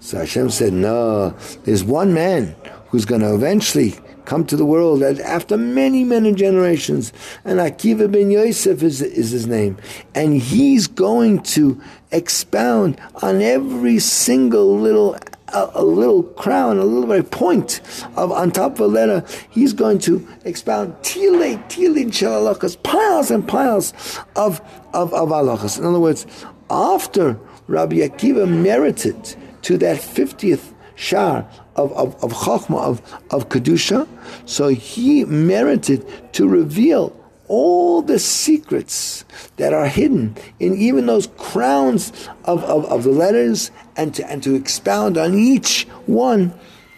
[0.00, 2.56] So Hashem said, no, there's one man
[2.88, 3.96] who's going to eventually
[4.28, 7.14] come to the world after many, many generations.
[7.44, 9.78] And Akiva ben Yosef is, is his name.
[10.14, 15.16] And he's going to expound on every single little
[15.54, 17.80] a, a, little crown, a little very point
[18.16, 23.48] of on top of a letter, he's going to expound tile, tile shalakas, piles and
[23.48, 23.92] piles
[24.36, 24.60] of
[24.92, 25.78] of, of halachas.
[25.78, 26.26] In other words,
[26.70, 34.06] after Rabbi Akiva merited to that fiftieth shar of, of, of Chachma, of, of Kedusha.
[34.46, 37.14] So he merited to reveal
[37.48, 39.24] all the secrets
[39.56, 44.42] that are hidden in even those crowns of, of, of the letters and to, and
[44.42, 46.52] to expound on each one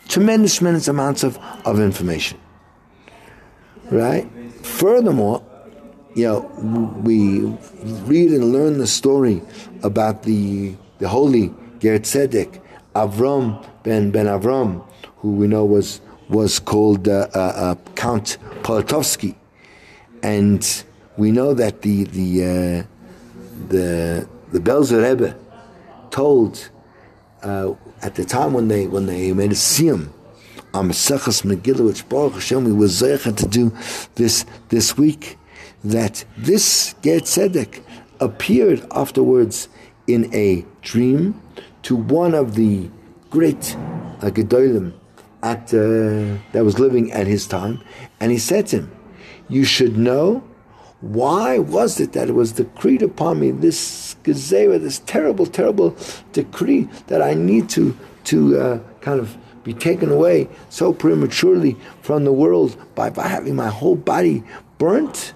[0.09, 2.39] tremendous, tremendous amounts of, of information.
[3.91, 4.29] Right?
[4.63, 5.43] Furthermore,
[6.15, 6.41] you know,
[7.05, 7.41] we
[8.05, 9.43] read and learn the story
[9.83, 12.61] about the, the holy Ger Tzedek,
[12.95, 14.85] Avram ben Ben Avram,
[15.19, 19.35] who we know was was called uh, uh, uh, Count Poniatowski,
[20.23, 20.85] and
[21.17, 22.83] we know that the the uh,
[23.69, 25.37] the the Belzer Rebbe
[26.11, 26.71] told
[27.43, 30.11] uh, at the time when they when they made a siyum
[30.73, 33.73] on Maseches Megillah, which Baruch Hashem we were zeicha to do
[34.15, 35.39] this this week,
[35.85, 37.83] that this Ger Tzedek
[38.21, 39.69] appeared afterwards
[40.07, 41.41] in a dream
[41.83, 42.91] to one of the
[43.31, 43.77] great
[44.21, 44.93] uh, Gedolim
[45.43, 47.81] at, uh, that was living at his time,
[48.21, 49.00] and he said to him,
[49.51, 50.43] You should know
[51.01, 55.97] Why was it that it was decreed upon me this gezerah, this terrible, terrible
[56.33, 62.25] decree that I need to to uh, kind of be taken away so prematurely from
[62.25, 64.43] the world by, by having my whole body
[64.77, 65.33] burnt?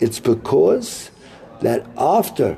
[0.00, 1.10] It's because
[1.60, 2.56] that after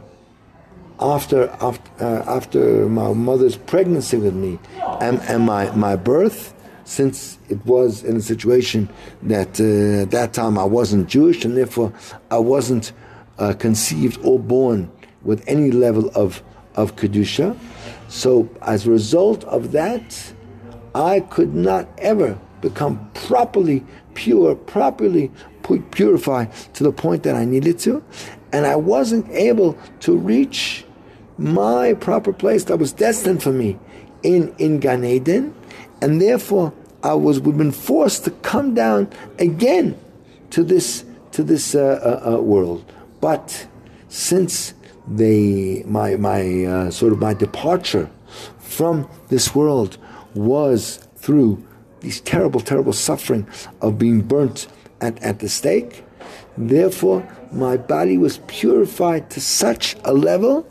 [1.00, 4.60] after after, uh, after my mother's pregnancy with me
[5.00, 6.54] and, and my, my birth,
[6.90, 8.88] since it was in a situation
[9.22, 11.92] that uh, at that time I wasn't Jewish and therefore
[12.32, 12.92] I wasn't
[13.38, 14.90] uh, conceived or born
[15.22, 16.42] with any level of,
[16.74, 17.56] of Kedusha.
[18.08, 20.32] So as a result of that,
[20.92, 25.30] I could not ever become properly pure, properly
[25.92, 28.02] purified to the point that I needed to.
[28.52, 30.84] And I wasn't able to reach
[31.38, 33.78] my proper place that was destined for me
[34.24, 35.54] in, in Gan Eden,
[36.02, 39.08] and therefore I was we've been forced to come down
[39.38, 39.98] again
[40.50, 42.84] to this to this uh, uh, uh, world.
[43.20, 43.66] But
[44.08, 44.74] since
[45.06, 48.10] they my my uh, sort of my departure
[48.58, 49.96] from this world
[50.34, 51.66] was through
[52.00, 53.46] these terrible terrible suffering
[53.80, 54.68] of being burnt
[55.00, 56.04] at, at the stake,
[56.56, 60.66] therefore my body was purified to such a level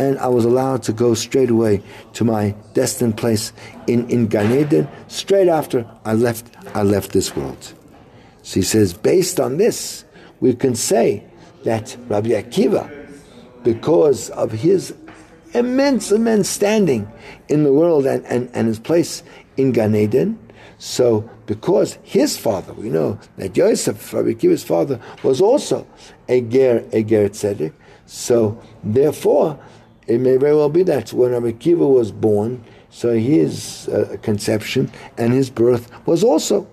[0.00, 1.82] and I was allowed to go straight away
[2.14, 3.52] to my destined place
[3.86, 7.74] in, in Gan Eden, straight after I left, I left this world.
[8.42, 10.06] So he says, based on this,
[10.40, 11.22] we can say
[11.64, 12.90] that Rabbi Akiva,
[13.62, 14.94] because of his
[15.52, 17.06] immense, immense standing
[17.50, 19.22] in the world and, and, and his place
[19.58, 20.38] in Gan Eden,
[20.78, 25.86] so because his father, we know that Yosef, Rabbi Akiva's father, was also
[26.26, 27.74] a ger, a ger tzedek,
[28.06, 29.60] so therefore
[30.06, 34.90] it may very well be that when Rabbi Akiva was born, so his uh, conception
[35.16, 36.66] and his birth was also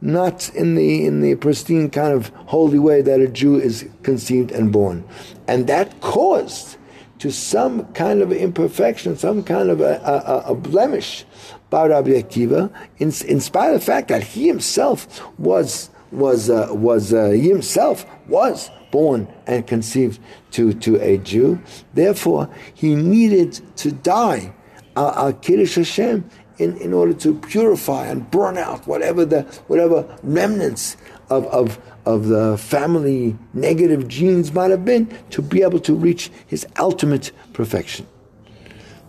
[0.00, 4.52] not in the in the pristine kind of holy way that a Jew is conceived
[4.52, 5.04] and born,
[5.48, 6.76] and that caused
[7.18, 11.24] to some kind of imperfection, some kind of a, a, a blemish
[11.70, 16.68] by Rabbi Akiva, in, in spite of the fact that he himself was was uh,
[16.70, 20.18] was uh, he himself was born and conceived
[20.52, 21.60] to, to a Jew.
[21.92, 24.54] Therefore, he needed to die
[24.96, 26.24] al Kiddush Hashem
[26.56, 30.96] in, in order to purify and burn out whatever the whatever remnants
[31.28, 36.30] of, of, of the family negative genes might have been to be able to reach
[36.46, 38.06] his ultimate perfection.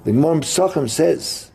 [0.03, 1.51] The Gemara Pesachim says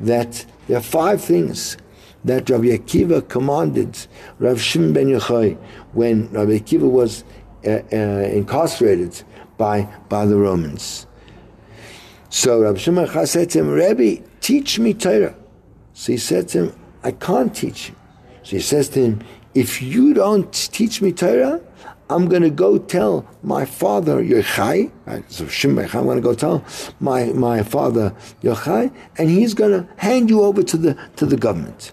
[0.00, 1.78] that there are five things
[2.24, 4.06] that Rabbi Akiva commanded
[4.38, 5.56] Rav Shimon ben Yochai
[5.92, 7.96] when Rabbi Akiva was uh, uh, Uh, uh,
[8.32, 9.22] incarcerated
[9.58, 11.06] by, by the Romans.
[12.30, 15.34] So Rabbi Shimon said to him, Rabbi, teach me Torah.
[15.92, 17.96] So he said to him, I can't teach you.
[18.44, 21.60] So he says to him, if you don't teach me Torah,
[22.08, 24.90] I'm going to go tell my father Yochai,
[25.30, 26.64] so Shimon, I'm going to go tell
[26.98, 31.36] my, my father Yochai, and he's going to hand you over to the, to the
[31.36, 31.92] government.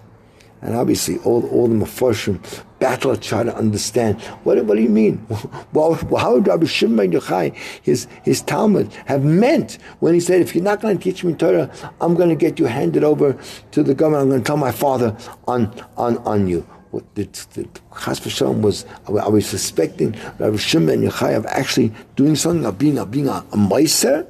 [0.61, 2.41] And obviously, all, all the Mefarshim
[2.79, 4.21] battle try to understand.
[4.43, 5.25] What, what do you mean?
[5.73, 10.41] well, how would Rabbi Shimon ben Yochai, his, his Talmud, have meant when he said,
[10.41, 11.69] if you're not going to teach me Torah,
[12.01, 13.37] I'm going to get you handed over
[13.71, 14.23] to the government.
[14.23, 15.15] I'm going to tell my father
[15.47, 16.61] on, on, on you.
[16.91, 17.67] What the, the
[18.03, 22.77] Chas v'shalom was, are we suspecting Rabbi Shimon ben Yochai of actually doing something, of
[22.77, 24.27] being, of being a, a meiser?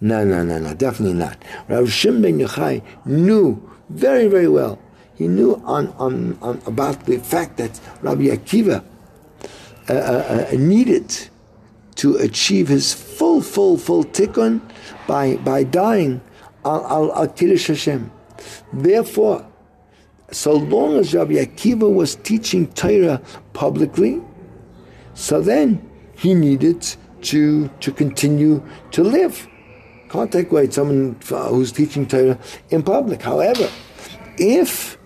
[0.00, 1.36] No, no, no, no, definitely not.
[1.68, 4.78] Rabbi Shimon ben Yochai knew very, very well
[5.16, 8.84] he knew on, on, on about the fact that Rabbi Akiva
[9.88, 11.28] uh, uh, uh, needed
[11.96, 14.60] to achieve his full, full, full tikkun
[15.06, 16.20] by, by dying
[16.64, 18.10] al, al, al Kiddush Hashem.
[18.72, 19.46] Therefore,
[20.30, 23.20] so long as Rabbi Akiva was teaching Torah
[23.52, 24.22] publicly,
[25.14, 29.46] so then he needed to, to continue to live.
[30.08, 32.38] Can't take away someone who's teaching Torah
[32.70, 33.22] in public.
[33.22, 33.68] However,
[34.38, 34.98] if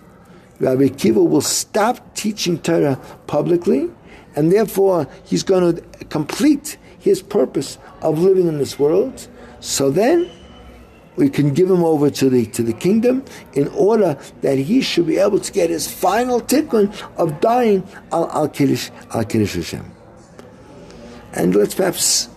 [0.59, 3.89] Rabbi Akiva will stop teaching Torah publicly,
[4.35, 9.27] and therefore he's going to complete his purpose of living in this world.
[9.59, 10.29] So then
[11.15, 15.07] we can give him over to the to the kingdom in order that he should
[15.07, 19.91] be able to get his final tikkun of dying al al kiddush al kiddush Hashem.
[21.33, 22.29] And let's perhaps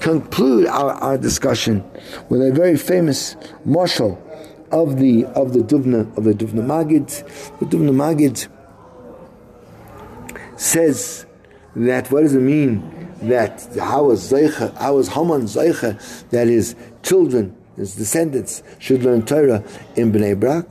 [0.00, 1.84] conclude our, our discussion
[2.28, 3.34] with a very famous
[3.66, 4.18] mashal
[4.70, 7.08] of the of the Dubno of the Dubno Maggid.
[7.60, 8.46] The Duvna Maggid
[10.56, 11.26] says
[11.74, 12.92] that what does it mean
[13.22, 19.62] that how was Zeicha, how Haman Zeicha that his children, his descendants should learn Torah
[19.94, 20.66] in Bnei Brak?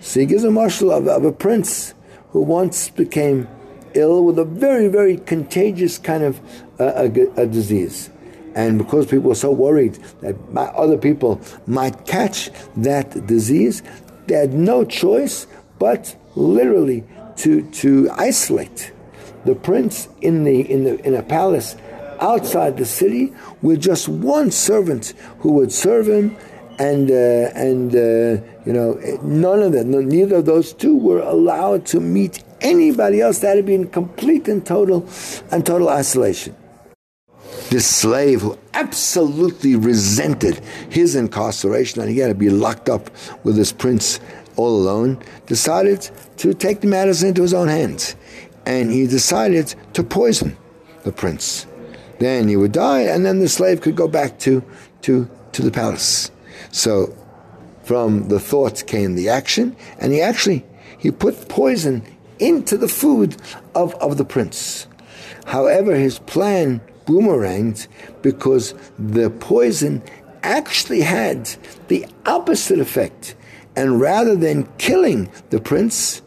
[0.00, 1.94] So he gives a mashal of, of a prince
[2.30, 3.48] who once became
[3.94, 6.40] ill with a very, very contagious kind of
[6.80, 8.10] uh, a, a disease.
[8.54, 13.82] And because people were so worried that other people might catch that disease,
[14.26, 15.46] they had no choice
[15.78, 17.04] but literally
[17.36, 18.92] to, to isolate
[19.44, 21.76] the prince in, the, in, the, in a palace
[22.20, 26.36] outside the city with just one servant who would serve him.
[26.76, 31.86] And uh, and uh, you know none of them neither of those two were allowed
[31.86, 33.38] to meet anybody else.
[33.38, 35.08] That had been complete and total
[35.52, 36.56] and total isolation
[37.74, 40.60] this slave who absolutely resented
[40.90, 43.10] his incarceration and he had to be locked up
[43.42, 44.20] with this prince
[44.54, 48.14] all alone decided to take the matters into his own hands.
[48.64, 50.56] And he decided to poison
[51.02, 51.66] the prince.
[52.20, 54.62] Then he would die and then the slave could go back to
[55.02, 56.30] to to the palace.
[56.70, 57.12] So
[57.82, 60.64] from the thought came the action, and he actually
[60.96, 62.04] he put poison
[62.38, 63.36] into the food
[63.74, 64.86] of, of the prince.
[65.44, 67.88] However, his plan boomeranged
[68.22, 70.02] because the poison
[70.42, 71.48] actually had
[71.88, 73.34] the opposite effect.
[73.76, 76.22] And rather than killing the prince,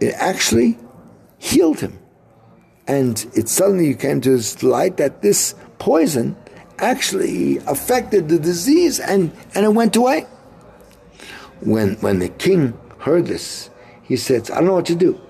[0.00, 0.78] it actually
[1.38, 1.98] healed him.
[2.86, 6.36] And it suddenly came to his light that this poison
[6.78, 10.26] actually affected the disease and, and it went away.
[11.60, 13.70] When, when the king heard this,
[14.02, 15.20] he said, I don't know what to do.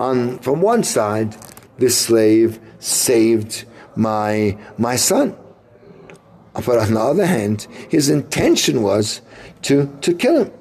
[0.00, 1.36] On, from one side,
[1.78, 3.64] this slave saved
[3.96, 5.36] my, my son.
[6.54, 9.22] But on the other hand, his intention was
[9.62, 10.52] to, to kill him.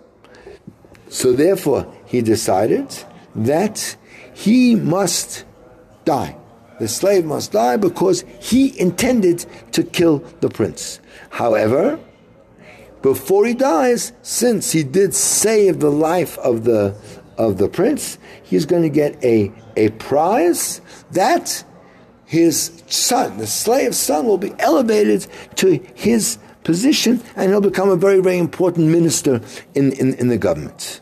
[1.10, 2.96] So therefore, he decided
[3.36, 3.98] that
[4.34, 5.46] he must
[6.06, 6.38] die.
[6.80, 11.00] The slave must die because he intended to kill the prince.
[11.30, 12.00] However,
[13.02, 16.96] before he dies, since he did save the life of the
[17.38, 21.64] of the prince, he's going to get a, a prize that
[22.26, 27.96] his son, the slave's son, will be elevated to his position and he'll become a
[27.96, 29.42] very, very important minister
[29.76, 31.02] in, in, in the government.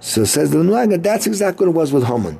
[0.00, 2.38] So says the Nulaga, that's exactly what it was with Haman.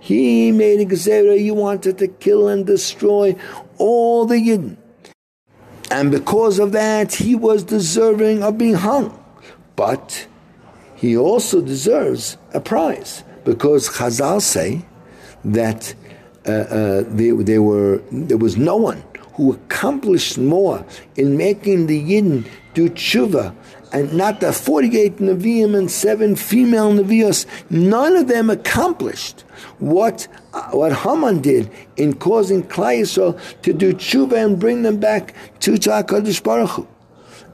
[0.00, 3.36] He made a gezerah, he wanted to kill and destroy
[3.78, 4.76] all the Yidden.
[5.90, 9.18] And because of that, he was deserving of being hung.
[9.74, 10.26] But
[10.94, 14.84] he also deserves a prize because Chazal say
[15.44, 15.94] that
[16.48, 19.02] uh, uh, they were, there was no one
[19.34, 20.84] who accomplished more
[21.16, 23.54] in making the Yidden do tshuva
[23.92, 29.42] and not the 48 Nevi'im and seven female Nevi'os, none of them accomplished
[29.78, 34.98] what, uh, what Haman did in causing Klal Yisrael to do tshuva and bring them
[34.98, 36.88] back to HaKadosh Baruch Hu.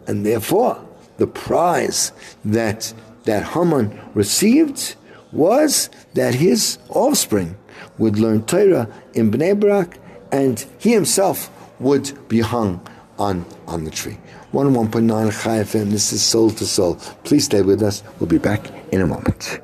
[0.07, 0.85] And therefore,
[1.19, 2.13] the prize
[2.45, 2.93] that,
[3.25, 4.97] that Haman received
[5.33, 7.57] was that his offspring
[7.99, 9.99] would learn Torah in Bnei Brak
[10.33, 11.51] and he himself
[11.81, 12.87] would be hung
[13.19, 14.19] on, on the tree.
[14.53, 15.91] 101.9 Chai FM.
[15.91, 16.95] This is Soul to Soul.
[17.25, 18.03] Please stay with us.
[18.19, 19.61] We'll be back in a moment.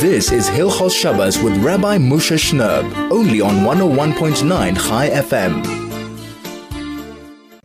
[0.00, 5.87] This is Hilchos Shabbos with Rabbi Moshe Shnerb, only on 101.9 Chai FM.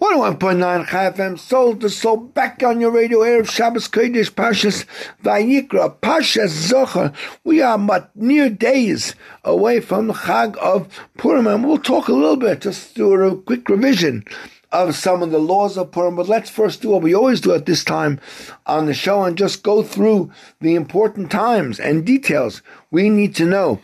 [0.04, 4.84] 101.9 Chai FM, soul to soul, back on your radio, Erev Shabbos Kodesh, Pashas
[5.24, 7.16] Vayikra, Pashas Zachor.
[7.46, 12.14] We are but near days away from the Chag of Purim, and we'll talk a
[12.14, 14.26] little bit, just do a quick revision
[14.74, 16.18] of some of the laws of Purim.
[16.18, 18.20] But let's first do what we always do at this time
[18.66, 23.46] on the show and just go through the important times and details we need to
[23.46, 23.80] know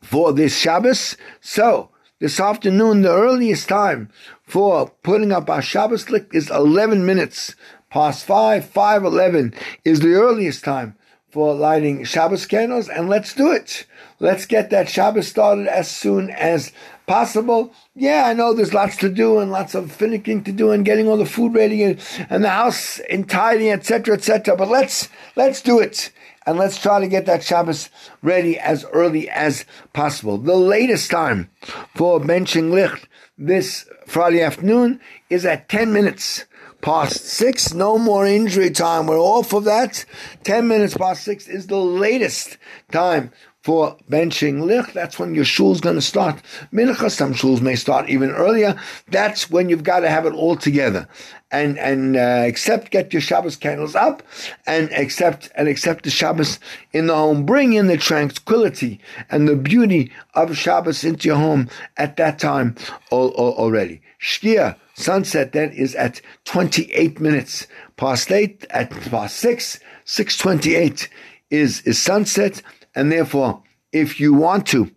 [0.00, 1.18] for this Shabbos.
[1.42, 1.90] So,
[2.24, 4.08] this afternoon, the earliest time
[4.44, 7.54] for putting up our Shabbos licht is 11 minutes
[7.90, 9.54] past 5, 5.11
[9.84, 10.96] is the earliest time
[11.30, 13.84] for lighting Shabbos candles, and let's do it.
[14.20, 16.72] Let's get that Shabbos started as soon as
[17.06, 17.74] possible.
[17.94, 21.06] Yeah, I know there's lots to do and lots of finicking to do and getting
[21.06, 22.00] all the food ready and,
[22.30, 24.56] and the house in tidy, etc., etc.
[24.56, 26.10] But let's let's do it
[26.46, 27.90] and let's try to get that Shabbos
[28.22, 30.38] ready as early as possible.
[30.38, 31.50] The latest time
[31.94, 36.44] for benching licht this Friday afternoon is at 10 minutes
[36.80, 37.72] past six.
[37.72, 39.06] No more injury time.
[39.06, 40.04] We're off of that.
[40.44, 42.58] 10 minutes past six is the latest
[42.92, 43.32] time
[43.64, 44.92] for benching licht.
[44.92, 46.36] That's when your shul's going to start.
[46.70, 48.78] Mincha, some shuls may start even earlier.
[49.08, 51.08] That's when you've got to have it all together.
[51.50, 54.22] And, and, uh, accept, get your Shabbos candles up
[54.66, 56.60] and accept, and accept the Shabbos
[56.92, 57.46] in the home.
[57.46, 59.00] Bring in the tranquility
[59.30, 62.74] and the beauty of Shabbos into your home at that time
[63.10, 64.02] All already.
[64.20, 71.08] Shkia, sunset then is at 28 minutes past 8, at past 6, 628
[71.50, 72.60] is, is sunset
[72.94, 74.90] and therefore, if you want to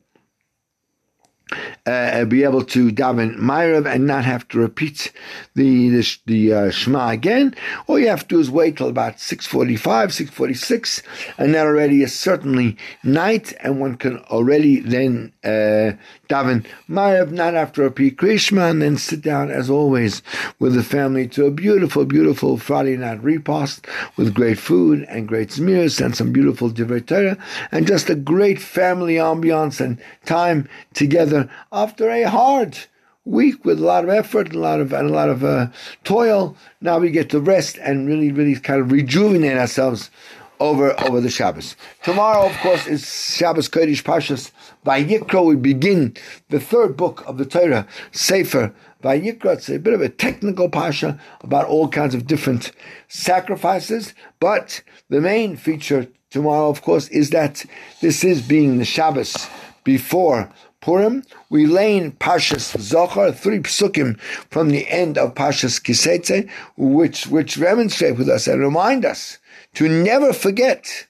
[1.86, 5.12] uh, be able to daven Ma'ariv and not have to repeat
[5.56, 7.56] the the, the uh, Shema again.
[7.88, 11.04] All you have to do is wait till about 6.45, 6.46,
[11.38, 15.94] and that already is certainly night, and one can already then uh,
[16.28, 20.22] daven Ma'ariv, not after repeat Krishma, and then sit down, as always,
[20.60, 25.52] with the family to a beautiful, beautiful Friday night repast with great food and great
[25.52, 27.40] smears and some beautiful Divrei
[27.72, 32.78] and just a great family ambiance and time together after a hard
[33.26, 35.68] week with a lot of effort and a lot of and a lot of uh,
[36.04, 36.56] toil.
[36.82, 40.10] Now we get to rest and really, really kind of rejuvenate ourselves
[40.60, 41.76] over over the Shabbos.
[42.04, 43.06] Tomorrow, of course, is
[43.36, 44.52] Shabbos Kodesh Pashas
[44.86, 45.46] Vayikra.
[45.46, 46.16] We begin
[46.50, 49.54] the third book of the Torah, Sefer Vayikra.
[49.54, 52.72] It's a bit of a technical pasha about all kinds of different
[53.08, 57.66] sacrifices, but the main feature tomorrow, of course, is that
[58.02, 59.48] this is being the Shabbos
[59.84, 60.52] before
[60.82, 66.50] Purim, we lay in Pashas Zachor, three psukim from the end of Pashas Ki Seitzei,
[66.78, 69.38] which, which demonstrate with us and remind us
[69.76, 71.08] to never forget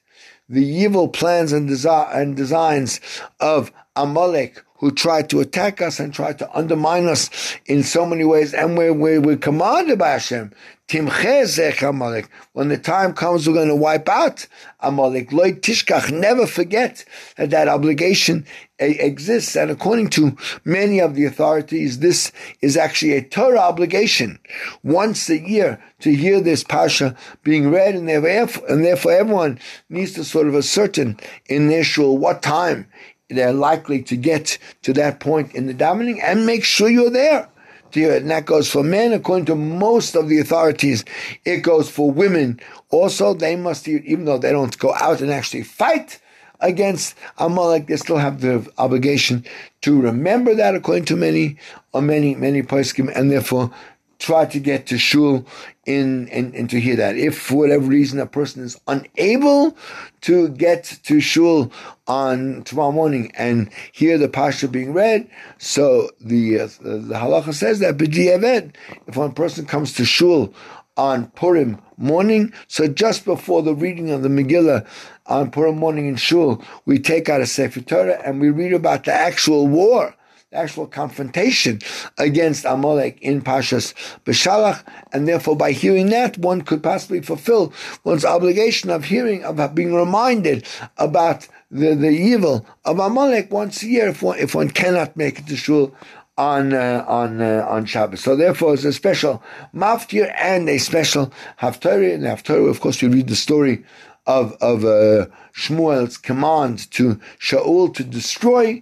[0.50, 3.00] the evil plans and, desi- and designs
[3.40, 8.24] of Amalek, who tried to attack us and tried to undermine us in so many
[8.24, 8.54] ways.
[8.54, 10.52] And we're, we're, we're commanded by Hashem.
[10.90, 14.48] When the time comes, we're going to wipe out
[14.80, 15.34] Amalek.
[15.34, 16.18] Loy Tishkach.
[16.18, 17.04] Never forget
[17.36, 18.46] that that obligation
[18.80, 19.58] exists.
[19.58, 24.40] And according to many of the authorities, this is actually a Torah obligation
[24.82, 27.96] once a year to hear this Pasha being read.
[27.96, 29.60] And therefore, and therefore everyone
[29.90, 32.88] needs to sort of ascertain in their shul what time
[33.30, 37.50] they're likely to get to that point in the davening and make sure you're there
[37.92, 38.16] to.
[38.18, 41.04] And that goes for men, according to most of the authorities.
[41.46, 42.60] It goes for women.
[42.90, 46.20] Also, they must, even though they don't go out and actually fight
[46.60, 49.46] against Amalek, they still have the obligation
[49.82, 51.58] to remember that, according to many,
[51.94, 53.72] or many, many poskim, and therefore
[54.20, 55.46] try to get to shul
[55.86, 57.18] in, in, and to hear that.
[57.18, 59.78] If for whatever reason a person is unable
[60.22, 61.72] to get to shul
[62.08, 67.80] on tomorrow morning and hear the pasha being read, so the uh, the halacha says
[67.80, 68.76] that b'diavad,
[69.08, 70.54] if one person comes to shul
[70.98, 74.86] on Purim morning, so just before the reading of the Megillah
[75.28, 79.04] on Purim morning in shul, we take out a Sefer Torah and we read about
[79.04, 80.16] the actual war
[80.54, 81.80] actual confrontation
[82.18, 83.94] against Amalek in Pashas
[84.24, 84.82] Beshalach,
[85.12, 87.74] and therefore by hearing that, one could possibly fulfill
[88.06, 90.66] one's obligation of hearing, of being reminded
[90.98, 95.40] about the, the evil of Amalek once a year if one, if one cannot make
[95.40, 95.94] it to shul
[96.38, 98.22] on uh, on uh, on Shabbos.
[98.22, 99.44] So therefore, it's a special
[99.76, 102.14] maftir and a special haftarah.
[102.14, 103.84] And haftarah, of course, we read the story
[104.26, 108.82] of of uh, Shmuel's command to Shaul to destroy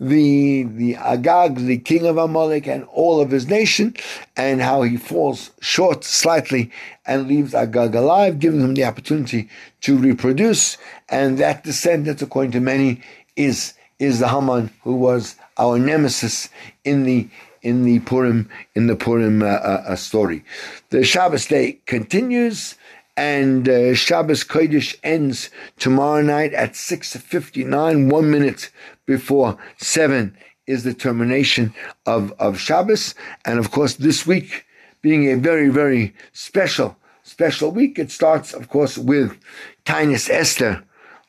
[0.00, 3.94] the the Agag, the king of Amalek, and all of his nation,
[4.36, 6.70] and how he falls short slightly
[7.04, 9.48] and leaves Agag alive, giving him the opportunity
[9.82, 10.78] to reproduce.
[11.10, 13.02] And that descendant, according to many,
[13.36, 16.48] is is the Haman who was our nemesis
[16.84, 17.28] in the
[17.60, 20.42] in the Purim in the Purim uh, uh, uh story.
[20.88, 22.76] The Shabbos day continues
[23.16, 28.70] and uh, Shabbos Kodesh ends tomorrow night at 6.59, one minute
[29.10, 30.36] before 7
[30.68, 31.74] is the termination
[32.06, 33.16] of, of Shabbos.
[33.44, 34.64] And of course, this week
[35.02, 39.36] being a very, very special, special week, it starts, of course, with
[39.84, 40.84] Taanis Esther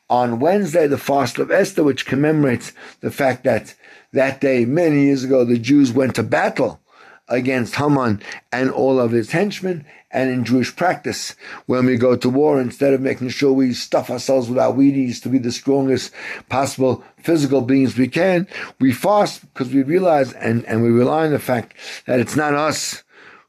[0.08, 3.74] on Wednesday, the fast of Esther, which commemorates the fact that
[4.12, 6.80] that day, many years ago, the Jews went to battle
[7.28, 9.84] against Haman and all of his henchmen.
[10.10, 11.34] And in Jewish practice,
[11.66, 15.22] when we go to war, instead of making sure we stuff ourselves with our Wheaties
[15.22, 16.12] to be the strongest
[16.50, 18.46] possible physical beings we can,
[18.78, 21.74] we fast because we realize and, and we rely on the fact
[22.06, 23.02] that it's not us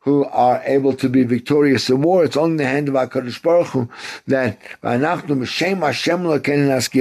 [0.03, 2.25] who are able to be victorious in war.
[2.25, 3.89] It's only the hand of HaKadosh Baruch Hu
[4.27, 4.59] that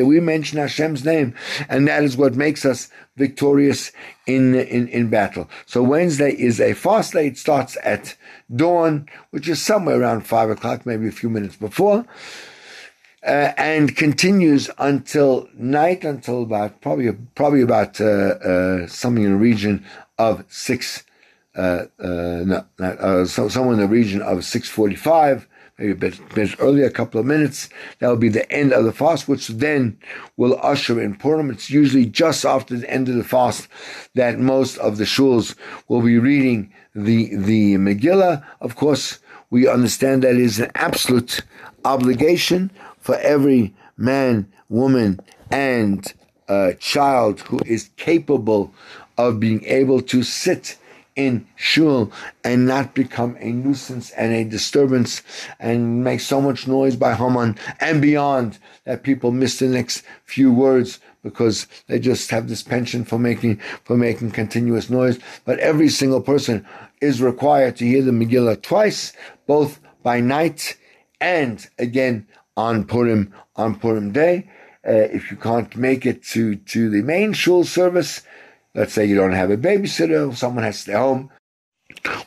[0.06, 1.34] we mention Hashem's name,
[1.68, 3.92] and that is what makes us victorious
[4.26, 5.48] in, in, in battle.
[5.66, 7.26] So Wednesday is a fast day.
[7.26, 8.16] It starts at
[8.54, 12.06] dawn, which is somewhere around five o'clock, maybe a few minutes before.
[13.24, 19.38] Uh, and continues until night, until about probably probably about uh, uh, something in the
[19.38, 19.84] region
[20.18, 21.04] of six
[21.54, 25.46] uh, uh, no, uh, so somewhere in the region of 6:45,
[25.78, 27.68] maybe a bit, bit earlier, a couple of minutes.
[27.98, 29.98] That will be the end of the fast, which then
[30.36, 31.50] will usher in Purim.
[31.50, 33.68] It's usually just after the end of the fast
[34.14, 35.54] that most of the shuls
[35.88, 38.44] will be reading the the Megillah.
[38.60, 39.18] Of course,
[39.50, 41.42] we understand that it is an absolute
[41.84, 45.20] obligation for every man, woman,
[45.50, 46.12] and
[46.48, 48.72] a child who is capable
[49.18, 50.78] of being able to sit
[51.16, 52.10] in shul
[52.42, 55.22] and not become a nuisance and a disturbance
[55.60, 60.52] and make so much noise by Haman and beyond that people miss the next few
[60.52, 65.18] words because they just have this penchant for making for making continuous noise.
[65.44, 66.66] But every single person
[67.00, 69.12] is required to hear the Megillah twice,
[69.46, 70.76] both by night
[71.20, 74.48] and again on Purim on Purim day.
[74.86, 78.22] Uh, if you can't make it to to the main shul service,
[78.74, 81.30] let's say you don't have a babysitter, someone has to stay home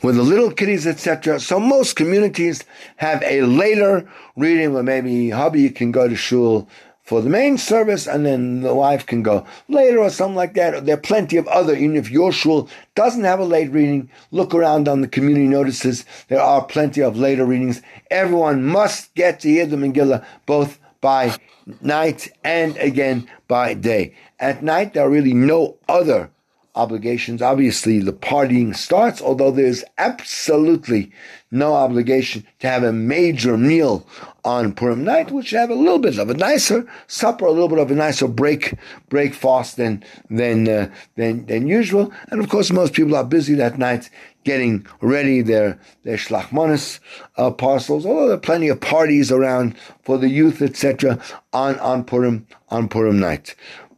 [0.04, 1.40] with the little kiddies, etc.
[1.40, 2.64] So most communities
[2.98, 6.70] have a later reading where maybe hubby can go to shul
[7.04, 10.86] for the main service, and then the wife can go later or something like that.
[10.86, 14.56] There are plenty of other, even if your shul doesn't have a late reading, look
[14.56, 16.04] around on the community notices.
[16.30, 17.84] There are plenty of later readings.
[18.10, 21.38] Everyone must get to hear the Megillah both by
[21.82, 24.16] night and again by day.
[24.40, 26.32] At night, there are really no other
[26.76, 27.42] obligations.
[27.42, 31.12] Obviously, the partying starts, although there's absolutely
[31.52, 34.06] no obligation to have a major meal
[34.44, 37.80] on Purim night, which have a little bit of a nicer supper, a little bit
[37.80, 38.76] of a nicer break
[39.10, 42.12] break fast than than uh, than than usual.
[42.30, 44.10] And of course, most people are busy that night
[44.44, 47.00] getting ready their their shlachmanis
[47.38, 48.06] uh, parcels.
[48.06, 51.20] Although there are plenty of parties around for the youth, etc.
[51.54, 53.56] on on Purim on Purim night.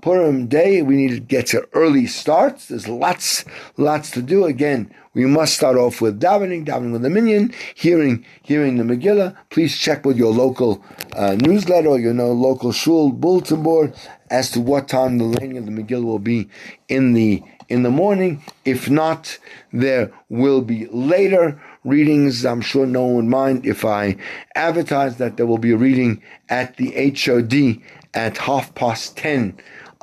[0.08, 2.68] Purim day, we need to get to early starts.
[2.70, 3.43] There's lots,
[3.76, 4.45] lots to do.
[4.45, 9.36] Again, we must start off with davening, davening with the minyan, hearing, hearing the Megillah.
[9.49, 10.82] Please check with your local
[11.14, 13.93] uh, newsletter or your know, local shul bulletin board
[14.30, 16.47] as to what time the learning of the Megillah will be
[16.88, 18.41] in the in the morning.
[18.64, 19.38] If not,
[19.74, 22.45] there will be later readings.
[22.45, 24.16] I'm sure no one would mind if I
[24.55, 27.84] advertise that there will be a reading at the HOD
[28.14, 29.58] at half past ten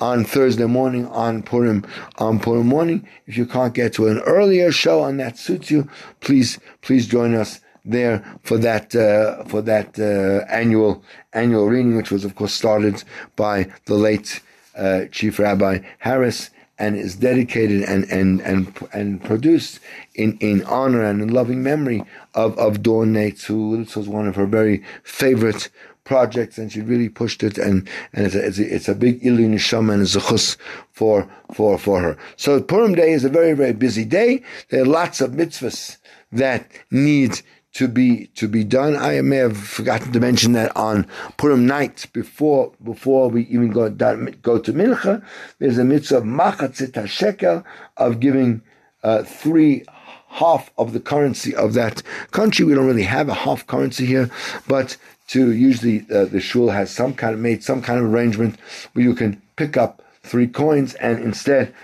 [0.05, 1.82] on Thursday morning on Purim
[2.18, 3.09] on Purim morning.
[3.26, 5.88] If you can't get to an earlier show and that suits you,
[6.20, 11.02] please please join us there for that uh, for that uh, annual
[11.32, 13.02] annual reading, which was of course started
[13.34, 14.42] by the late
[14.76, 19.80] uh, Chief Rabbi Harris and is dedicated and and and and produced
[20.14, 24.28] in in honor and in loving memory of of Dawn Nates, who this was one
[24.28, 25.70] of her very favorite
[26.05, 29.24] projects, and she really pushed it, and and it's a it's a, it's a big
[29.24, 30.57] ilu nishama and a chus
[30.92, 32.16] for for for her.
[32.36, 34.42] So Purim Day is a very very busy day.
[34.68, 35.96] There are lots of mitzvahs
[36.32, 37.40] that need
[37.74, 38.96] to be to be done.
[38.96, 43.90] I may have forgotten to mention that on Purim night before before we even go
[43.90, 45.22] go to Mincha,
[45.59, 47.64] there's a mitzvah of machatzit shekel
[47.96, 48.62] of giving
[49.02, 49.84] uh, three
[50.28, 52.02] half of the currency of that
[52.32, 52.64] country.
[52.64, 54.30] We don't really have a half currency here,
[54.66, 54.96] but
[55.29, 58.59] to usually uh, the shul has some kind of made some kind of arrangement
[58.93, 61.75] where you can pick up three coins and instead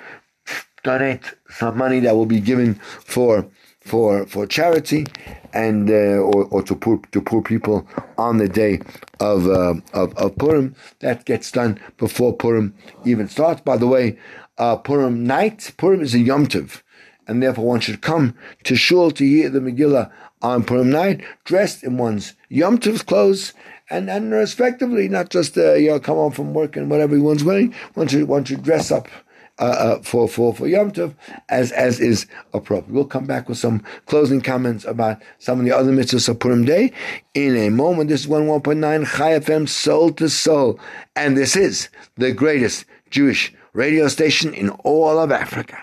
[0.83, 3.47] donate some money that will be given for
[3.81, 5.07] for for charity
[5.53, 7.87] and uh, or, or to poor to poor people
[8.19, 8.81] on the day
[9.21, 10.75] of, uh, of of Purim.
[11.01, 12.75] That gets done before Purim
[13.05, 13.61] even starts.
[13.63, 14.19] By the way,
[14.59, 16.83] uh, Purim night Purim is a Yom Tov,
[17.27, 18.35] and therefore one should come
[18.65, 20.11] to shul to hear the Megillah
[20.43, 23.55] on Purim night, dressed in one's Yom Tov clothes,
[23.91, 27.45] and, and respectively, not just uh, you know come home from work and whatever one's
[27.45, 27.73] wearing.
[27.95, 29.09] One should one should dress up.
[29.59, 31.15] Uh, uh, for for for Yom Tov,
[31.51, 32.95] as as is appropriate.
[32.95, 36.65] We'll come back with some closing comments about some of the other mitzvahs of Purim
[36.65, 36.95] Day
[37.35, 38.09] in a moment.
[38.09, 40.81] This is one one point nine Chai FM, soul to soul,
[41.15, 45.79] and this is the greatest Jewish radio station in all of Africa.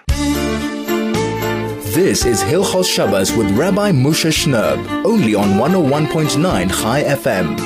[1.97, 7.57] This is Hilchos Shabbos with Rabbi Moshe Shnerb, only on 101.9 Chai FM.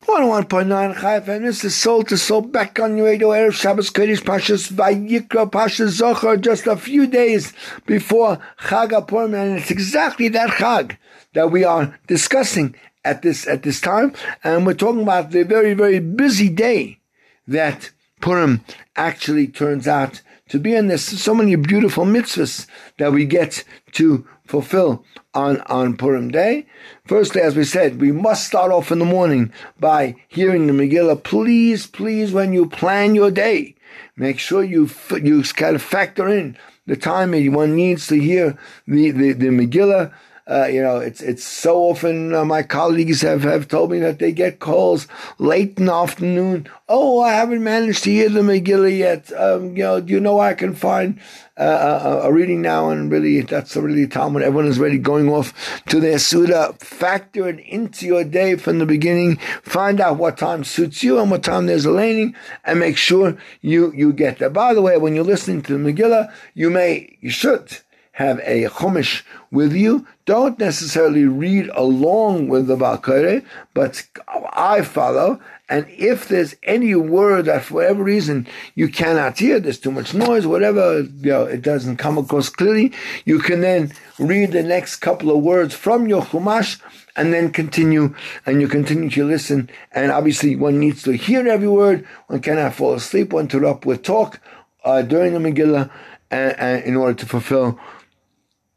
[0.00, 1.42] 101.9 Chai FM.
[1.42, 3.28] This is Soul to Soul back on your radio.
[3.28, 6.40] Erev Shabbos Kodesh Pashas Vayikra Pashas Zachor.
[6.40, 7.52] Just a few days
[7.86, 10.96] before Chag Purim, and it's exactly that Chag
[11.34, 12.74] that we are discussing
[13.04, 16.98] at this at this time, and we're talking about the very very busy day
[17.46, 18.64] that Purim
[18.96, 20.22] actually turns out
[20.52, 22.66] to be in this so many beautiful mitzvahs
[22.98, 26.66] that we get to fulfill on, on Purim Day.
[27.06, 29.50] Firstly, as we said, we must start off in the morning
[29.80, 31.22] by hearing the Megillah.
[31.22, 33.76] Please, please, when you plan your day,
[34.14, 34.90] make sure you
[35.22, 40.12] you kind of factor in the time one needs to hear the, the, the Megillah
[40.44, 44.18] Uh, you know, it's it's so often uh, my colleagues have, have told me that
[44.18, 45.06] they get calls
[45.38, 46.68] late in the afternoon.
[46.88, 49.32] Oh, I haven't managed to hear the Megillah yet.
[49.32, 51.20] Um, you know, do you know I can find
[51.56, 52.90] uh, a, a, reading now?
[52.90, 56.74] And really, that's really time when everyone is ready going off to their Suda.
[56.80, 59.36] Factor it into your day from the beginning.
[59.62, 62.34] Find out what time suits you and what time there's a laning,
[62.64, 64.50] and make sure you you get there.
[64.50, 67.78] By the way, when you're listening to the Megillah, you may you should
[68.12, 70.06] have a chumash with you.
[70.24, 73.44] Don't necessarily read along with the baal koreh,
[73.74, 74.06] but
[74.52, 75.40] I follow.
[75.68, 80.14] And if there's any word that for whatever reason you cannot hear, there's too much
[80.14, 82.92] noise, whatever, you know, it doesn't come across clearly,
[83.24, 86.80] you can then read the next couple of words from your chumash
[87.16, 88.14] and then continue,
[88.46, 89.70] and you continue to listen.
[89.92, 92.06] And obviously, one needs to hear every word.
[92.28, 94.40] One cannot fall asleep or interrupt with talk
[94.84, 95.90] uh, during the Megillah
[96.30, 97.78] uh, uh, in order to fulfill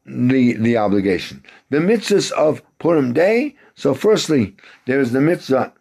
[0.05, 1.43] the, the obligation.
[1.69, 3.55] The mitzvahs of Purim Day.
[3.75, 5.73] So, firstly, there is the mitzvah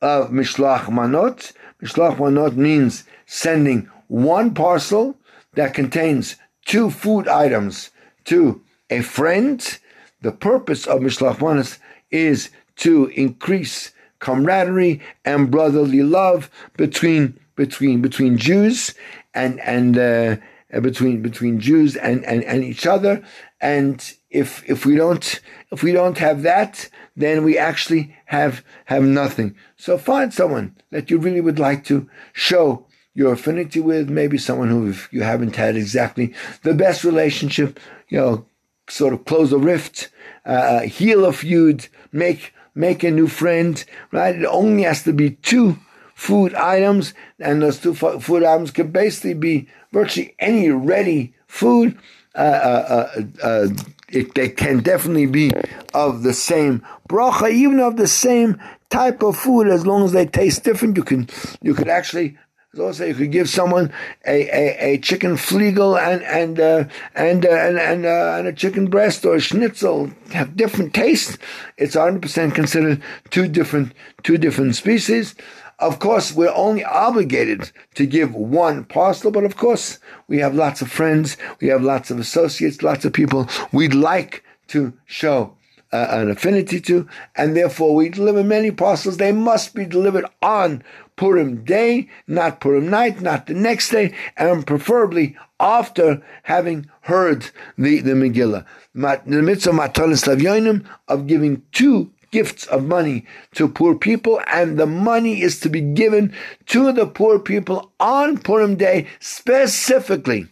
[0.00, 1.52] of Mishloach Manot.
[1.82, 5.16] Mishloach Manot means sending one parcel
[5.54, 7.90] that contains two food items
[8.24, 9.78] to a friend.
[10.22, 11.78] The purpose of Mishloach Manot
[12.10, 18.94] is to increase camaraderie and brotherly love between between between Jews
[19.34, 20.36] and and uh,
[20.80, 23.22] between between Jews and, and, and each other.
[23.64, 23.96] And
[24.28, 25.40] if if we don't
[25.72, 29.56] if we don't have that, then we actually have have nothing.
[29.76, 34.68] So find someone that you really would like to show your affinity with, maybe someone
[34.68, 38.44] who you haven't had exactly the best relationship, you know,
[38.90, 40.10] sort of close a rift,
[40.44, 44.36] uh, heal a feud, make make a new friend, right?
[44.36, 45.78] It only has to be two
[46.14, 51.96] food items, and those two food items can basically be virtually any ready food.
[52.34, 53.68] Uh, uh, uh, uh,
[54.08, 55.50] it, they can definitely be
[55.92, 58.60] of the same bracha, even of the same
[58.90, 60.96] type of food, as long as they taste different.
[60.96, 61.28] You can
[61.62, 62.36] you could actually
[62.78, 63.92] also you could give someone
[64.26, 68.52] a, a, a chicken fliegel and and uh, and, uh, and and uh, and a
[68.52, 71.38] chicken breast or a schnitzel have different tastes.
[71.76, 75.34] It's 100 percent considered two different two different species.
[75.78, 79.98] Of course, we're only obligated to give one parcel, but of course,
[80.28, 84.44] we have lots of friends, we have lots of associates, lots of people we'd like
[84.68, 85.56] to show
[85.92, 89.16] uh, an affinity to, and therefore we deliver many parcels.
[89.16, 90.82] They must be delivered on
[91.16, 98.00] Purim day, not Purim night, not the next day, and preferably after having heard the,
[98.00, 98.64] the Megillah.
[98.94, 103.24] The mitzvah of giving two gifts of money
[103.54, 106.34] to poor people, and the money is to be given
[106.66, 110.48] to the poor people on Purim Day specifically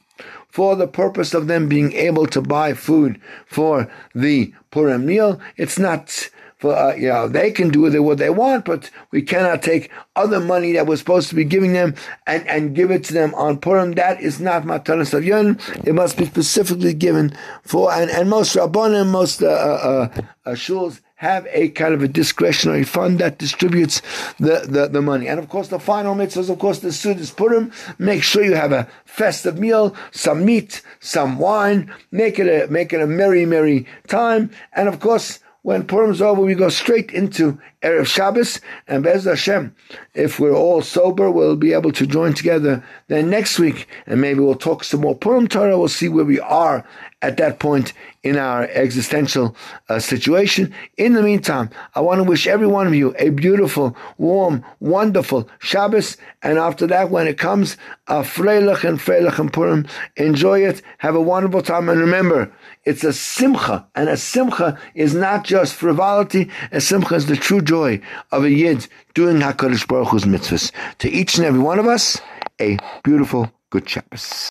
[0.48, 5.40] for the purpose of them being able to buy food for the Purim meal.
[5.56, 6.30] It's not
[6.62, 9.64] for, uh, you know, they can do with it what they want, but we cannot
[9.64, 13.12] take other money that we're supposed to be giving them and, and give it to
[13.12, 13.94] them on Purim.
[13.94, 15.58] That is not Matanas of Yom.
[15.84, 20.08] It must be specifically given for, and, and most Rabbanim, most uh, uh,
[20.46, 24.02] uh, shuls have a kind of a discretionary fund that distributes
[24.40, 25.28] the, the, the money.
[25.28, 27.70] And of course, the final mitzvah is, of course, the Sudas Purim.
[27.96, 31.94] Make sure you have a festive meal, some meat, some wine.
[32.10, 34.50] Make it a, make it a merry, merry time.
[34.72, 39.76] And of course, when Purim's over, we go straight into Erev Shabbos, and Bez Hashem,
[40.14, 44.40] if we're all sober, we'll be able to join together then next week, and maybe
[44.40, 45.78] we'll talk some more Purim Torah.
[45.78, 46.84] We'll see where we are
[47.22, 47.92] at that point
[48.22, 49.56] in our existential
[49.88, 50.72] uh, situation.
[50.96, 55.48] In the meantime, I want to wish every one of you a beautiful, warm, wonderful
[55.60, 56.16] Shabbos.
[56.42, 57.76] And after that, when it comes,
[58.08, 60.82] uh, Freilach and Freilach and Purim, enjoy it.
[60.98, 61.88] Have a wonderful time.
[61.88, 62.52] And remember,
[62.84, 63.86] it's a simcha.
[63.94, 66.50] And a simcha is not just frivolity.
[66.72, 68.00] A simcha is the true joy
[68.32, 70.72] of a yid doing HaKadosh Baruch Hu's mitzvahs.
[70.98, 72.20] To each and every one of us,
[72.60, 74.50] a beautiful, good Shabbos.